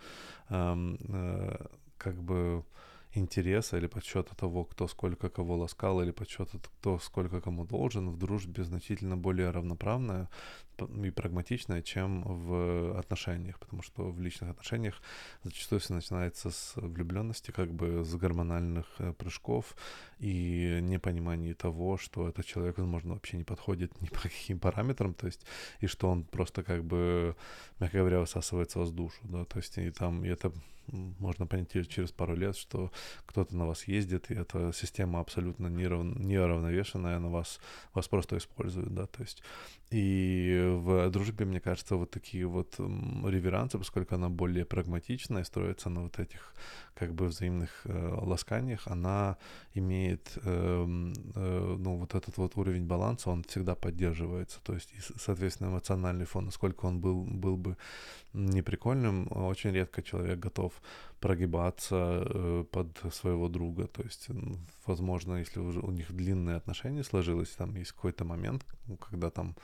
э, 0.49 1.55
как 1.97 2.21
бы 2.21 2.63
интереса 3.13 3.77
или 3.77 3.87
подсчета 3.87 4.35
того, 4.35 4.65
кто 4.65 4.87
сколько 4.87 5.29
кого 5.29 5.57
ласкал, 5.57 6.01
или 6.01 6.11
подсчета 6.11 6.59
кто 6.59 6.99
сколько 6.99 7.41
кому 7.41 7.65
должен, 7.65 8.09
в 8.09 8.17
дружбе 8.17 8.63
значительно 8.63 9.17
более 9.17 9.49
равноправная 9.49 10.29
и 10.85 11.09
прагматичная, 11.09 11.81
чем 11.81 12.23
в 12.23 12.97
отношениях, 12.97 13.59
потому 13.59 13.81
что 13.81 14.11
в 14.11 14.19
личных 14.19 14.51
отношениях 14.51 15.01
зачастую 15.43 15.79
все 15.79 15.93
начинается 15.93 16.49
с 16.49 16.73
влюбленности, 16.75 17.51
как 17.51 17.71
бы 17.73 18.03
с 18.03 18.15
гормональных 18.15 18.85
э, 18.99 19.13
прыжков 19.13 19.75
и 20.19 20.79
непонимания 20.81 21.53
того, 21.53 21.97
что 21.97 22.29
этот 22.29 22.45
человек, 22.45 22.77
возможно, 22.77 23.13
вообще 23.13 23.37
не 23.37 23.43
подходит 23.43 23.99
ни 24.01 24.07
по 24.13 24.19
каким 24.19 24.59
параметрам, 24.59 25.13
то 25.13 25.27
есть, 25.27 25.45
и 25.79 25.87
что 25.87 26.09
он 26.09 26.23
просто 26.23 26.63
как 26.63 26.83
бы, 26.83 27.35
мягко 27.79 27.99
говоря, 27.99 28.19
высасывается 28.19 28.79
вас 28.79 28.91
душу, 28.91 29.19
да, 29.23 29.45
то 29.45 29.57
есть, 29.57 29.77
и 29.77 29.91
там, 29.91 30.23
и 30.25 30.27
это 30.27 30.51
можно 30.91 31.45
понять 31.45 31.71
через 31.89 32.11
пару 32.11 32.35
лет, 32.35 32.55
что 32.55 32.91
кто-то 33.25 33.55
на 33.55 33.67
вас 33.67 33.87
ездит, 33.87 34.31
и 34.31 34.35
эта 34.35 34.71
система 34.73 35.19
абсолютно 35.19 35.67
нерав... 35.67 36.03
неравновешенная, 36.03 37.17
она 37.17 37.29
вас, 37.29 37.59
вас 37.93 38.07
просто 38.07 38.37
использует, 38.37 38.93
да, 38.93 39.05
то 39.05 39.21
есть. 39.21 39.43
И 39.91 40.68
в 40.77 41.09
дружбе, 41.09 41.45
мне 41.45 41.59
кажется, 41.59 41.95
вот 41.95 42.11
такие 42.11 42.45
вот 42.45 42.75
реверансы, 42.79 43.77
поскольку 43.77 44.15
она 44.15 44.29
более 44.29 44.65
прагматичная, 44.65 45.43
строится 45.43 45.89
на 45.89 46.03
вот 46.03 46.19
этих 46.19 46.53
как 46.99 47.13
бы 47.13 47.27
взаимных 47.27 47.69
э, 47.85 48.19
ласканиях, 48.21 48.87
она 48.87 49.37
имеет, 49.73 50.37
э, 50.37 50.85
э, 51.35 51.75
ну, 51.79 51.95
вот 51.95 52.15
этот 52.15 52.37
вот 52.37 52.57
уровень 52.57 52.85
баланса, 52.85 53.29
он 53.29 53.43
всегда 53.43 53.75
поддерживается. 53.75 54.59
То 54.63 54.73
есть, 54.73 54.91
и, 54.91 55.19
соответственно, 55.19 55.69
эмоциональный 55.69 56.25
фон, 56.25 56.45
насколько 56.45 56.85
он 56.85 56.99
был, 56.99 57.23
был 57.23 57.55
бы 57.57 57.77
неприкольным, 58.33 59.27
очень 59.31 59.71
редко 59.71 60.01
человек 60.01 60.39
готов 60.39 60.73
прогибаться 61.19 62.23
э, 62.25 62.65
под 62.71 63.13
своего 63.13 63.49
друга. 63.49 63.87
То 63.87 64.03
есть, 64.03 64.29
возможно, 64.85 65.35
если 65.35 65.59
уже 65.59 65.79
у 65.79 65.91
них 65.91 66.11
длинные 66.11 66.57
отношения 66.57 67.03
сложилось, 67.03 67.49
там 67.49 67.75
есть 67.75 67.91
какой-то 67.91 68.25
момент, 68.25 68.65
когда 69.09 69.29
там 69.29 69.55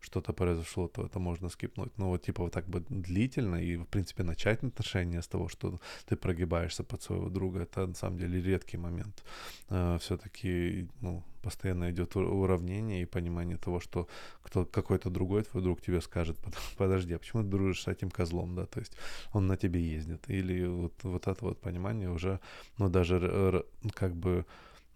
что-то 0.00 0.32
произошло, 0.32 0.88
то 0.88 1.06
это 1.06 1.18
можно 1.18 1.48
скипнуть. 1.48 1.98
Но 1.98 2.08
вот 2.08 2.22
типа 2.22 2.42
вот 2.42 2.52
так 2.52 2.68
бы 2.68 2.80
длительно 2.88 3.56
и, 3.56 3.76
в 3.76 3.84
принципе, 3.84 4.22
начать 4.22 4.64
отношения 4.64 5.20
с 5.20 5.28
того, 5.28 5.48
что 5.48 5.80
ты 6.06 6.16
прогибаешься 6.16 6.82
под 6.84 7.02
своего 7.02 7.28
друга, 7.28 7.60
это 7.60 7.86
на 7.86 7.94
самом 7.94 8.18
деле 8.18 8.42
редкий 8.42 8.78
момент. 8.78 9.22
Э, 9.70 9.98
Все-таки, 10.00 10.88
ну, 11.00 11.22
постоянно 11.42 11.90
идет 11.90 12.16
уравнение 12.16 13.02
и 13.02 13.06
понимание 13.06 13.56
того, 13.56 13.80
что 13.80 14.08
кто, 14.42 14.64
какой-то 14.64 15.10
другой 15.10 15.42
твой 15.42 15.62
друг 15.62 15.80
тебе 15.80 16.00
скажет, 16.00 16.38
подожди, 16.76 17.14
а 17.14 17.18
почему 17.18 17.42
ты 17.42 17.48
дружишь 17.48 17.82
с 17.82 17.88
этим 17.88 18.10
козлом, 18.10 18.54
да, 18.54 18.66
то 18.66 18.80
есть 18.80 18.96
он 19.32 19.46
на 19.46 19.56
тебе 19.56 19.80
ездит. 19.80 20.28
Или 20.28 20.66
вот, 20.66 20.94
вот 21.02 21.26
это 21.26 21.44
вот 21.44 21.60
понимание 21.60 22.10
уже, 22.10 22.40
ну, 22.78 22.88
даже 22.88 23.64
как 23.94 24.14
бы 24.14 24.46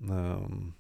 эм, 0.01 0.75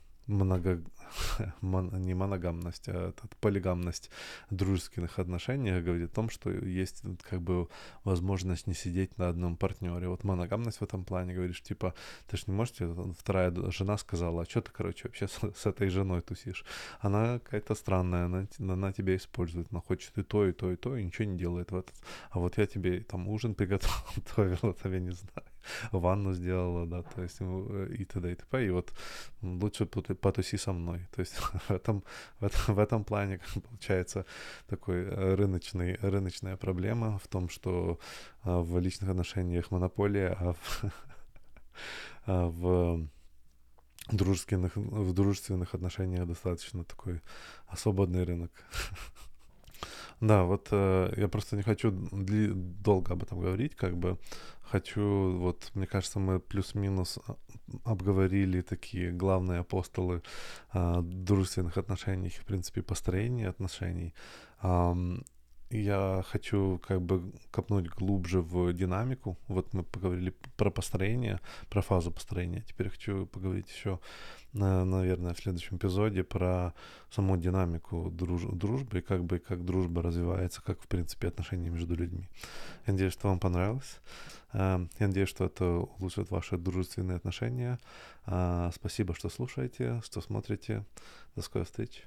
много, 1.61 1.97
не 1.97 2.15
моногамность, 2.15 2.89
а 2.89 3.11
этот, 3.11 3.37
полигамность 3.37 4.11
дружеских 4.51 5.19
отношений 5.19 5.81
говорит 5.81 6.11
о 6.13 6.15
том, 6.15 6.31
что 6.31 6.51
есть 6.51 7.03
как 7.29 7.41
бы 7.41 7.69
возможность 8.05 8.67
не 8.67 8.75
сидеть 8.75 9.19
на 9.19 9.29
одном 9.29 9.57
партнере. 9.57 10.09
Вот 10.09 10.25
моногамность 10.25 10.79
в 10.79 10.83
этом 10.83 11.05
плане 11.05 11.35
говоришь, 11.35 11.63
типа, 11.63 11.95
ты 12.27 12.37
же 12.37 12.45
не 12.47 12.55
можешь, 12.55 12.75
вторая 13.19 13.53
жена 13.71 13.99
сказала, 13.99 14.43
а 14.43 14.45
что 14.47 14.61
ты, 14.61 14.71
короче, 14.73 15.05
вообще 15.05 15.29
с, 15.29 15.39
с 15.55 15.67
этой 15.67 15.89
женой 15.89 16.23
тусишь? 16.23 16.65
Она 17.01 17.39
какая-то 17.39 17.75
странная, 17.75 18.27
она, 18.27 18.47
она 18.59 18.93
тебя 18.93 19.17
использует, 19.17 19.69
она 19.71 19.81
хочет 19.81 20.17
и 20.19 20.23
то, 20.23 20.47
и 20.47 20.53
то, 20.53 20.73
и 20.73 20.77
то, 20.77 20.97
и 20.97 21.05
ничего 21.05 21.29
не 21.29 21.39
делает 21.39 21.71
в 21.71 21.77
этот. 21.77 21.95
А 22.31 22.39
вот 22.39 22.59
я 22.59 22.67
тебе 22.67 23.01
там 23.01 23.29
ужин 23.29 23.55
приготовил, 23.55 24.59
а 24.63 24.75
тебе 24.83 25.01
не 25.01 25.11
знаю 25.11 25.47
ванну 25.93 26.33
сделала, 26.33 26.87
да, 26.87 27.03
то 27.03 27.23
есть 27.23 27.37
э, 27.41 27.95
и 27.99 28.05
т.д. 28.05 28.33
и 28.33 28.35
т.п. 28.35 28.67
И 28.67 28.71
вот 28.71 28.93
лучше 29.43 29.87
потуси 29.87 30.57
со 30.57 30.73
мной. 30.73 30.96
То 31.15 31.21
есть 31.21 31.35
в 31.69 31.71
этом, 31.71 32.03
в 32.41 32.45
этом, 32.45 32.75
в 32.75 32.79
этом 32.79 33.05
плане 33.05 33.41
получается 33.69 34.25
такой 34.67 35.05
э, 35.05 35.35
рыночный, 35.35 35.97
рыночная 35.97 36.57
проблема 36.57 37.19
в 37.19 37.29
том, 37.29 37.49
что 37.49 37.99
а, 38.43 38.61
в 38.61 38.79
личных 38.79 39.11
отношениях 39.11 39.71
монополия, 39.71 40.37
а 40.39 40.53
в, 40.53 40.85
а 42.27 42.47
в 42.49 43.09
дружественных, 44.11 44.77
в 44.77 45.13
дружественных 45.13 45.75
отношениях 45.75 46.27
достаточно 46.27 46.85
такой 46.85 47.21
свободный 47.77 48.25
рынок. 48.25 48.51
Да, 50.21 50.45
вот 50.45 50.69
э, 50.71 51.13
я 51.17 51.29
просто 51.29 51.57
не 51.57 51.63
хочу 51.63 51.91
долго 51.93 53.13
об 53.13 53.23
этом 53.23 53.41
говорить, 53.41 53.75
как 53.75 53.97
бы 53.97 54.19
хочу, 54.63 55.39
вот, 55.39 55.71
мне 55.75 55.87
кажется, 55.87 56.19
мы 56.19 56.41
плюс-минус 56.41 57.19
обговорили 57.85 58.63
такие 58.63 59.13
главные 59.13 59.61
апостолы 59.61 60.23
э, 60.73 61.01
дружественных 61.03 61.77
отношений, 61.79 62.31
в 62.31 62.45
принципе, 62.45 62.83
построения 62.83 63.49
отношений. 63.49 64.15
Э, 64.63 64.95
я 65.71 66.25
хочу 66.29 66.81
как 66.87 67.03
бы 67.03 67.33
копнуть 67.51 67.89
глубже 67.89 68.41
в 68.41 68.73
динамику. 68.73 69.37
Вот 69.49 69.73
мы 69.73 69.83
поговорили 69.83 70.33
про 70.57 70.71
построение, 70.71 71.41
про 71.69 71.83
фазу 71.83 72.13
построения. 72.13 72.63
Теперь 72.63 72.89
хочу 72.89 73.27
поговорить 73.27 73.69
еще, 73.69 73.99
наверное, 74.53 75.35
в 75.35 75.39
следующем 75.39 75.77
эпизоде 75.77 76.23
про 76.23 76.73
саму 77.11 77.37
динамику 77.37 78.11
друж 78.11 78.43
дружбы 78.53 79.01
как 79.01 79.25
бы 79.25 79.39
как 79.39 79.65
дружба 79.65 80.03
развивается, 80.03 80.63
как, 80.63 80.81
в 80.81 80.87
принципе, 80.87 81.29
отношения 81.29 81.69
между 81.69 81.97
людьми. 81.97 82.29
Я 82.87 82.93
надеюсь, 82.93 83.13
что 83.13 83.29
вам 83.29 83.41
понравилось. 83.41 84.01
Эм, 84.53 84.89
я 85.01 85.09
надеюсь, 85.09 85.29
что 85.29 85.47
это 85.47 85.67
улучшит 85.67 86.31
ваши 86.31 86.57
дружественные 86.57 87.17
отношения. 87.17 87.79
А, 88.25 88.71
спасибо, 88.75 89.15
что 89.15 89.29
слушаете, 89.29 90.01
что 90.05 90.21
смотрите. 90.21 90.85
До 91.35 91.43
скорой 91.43 91.65
встречи. 91.65 92.05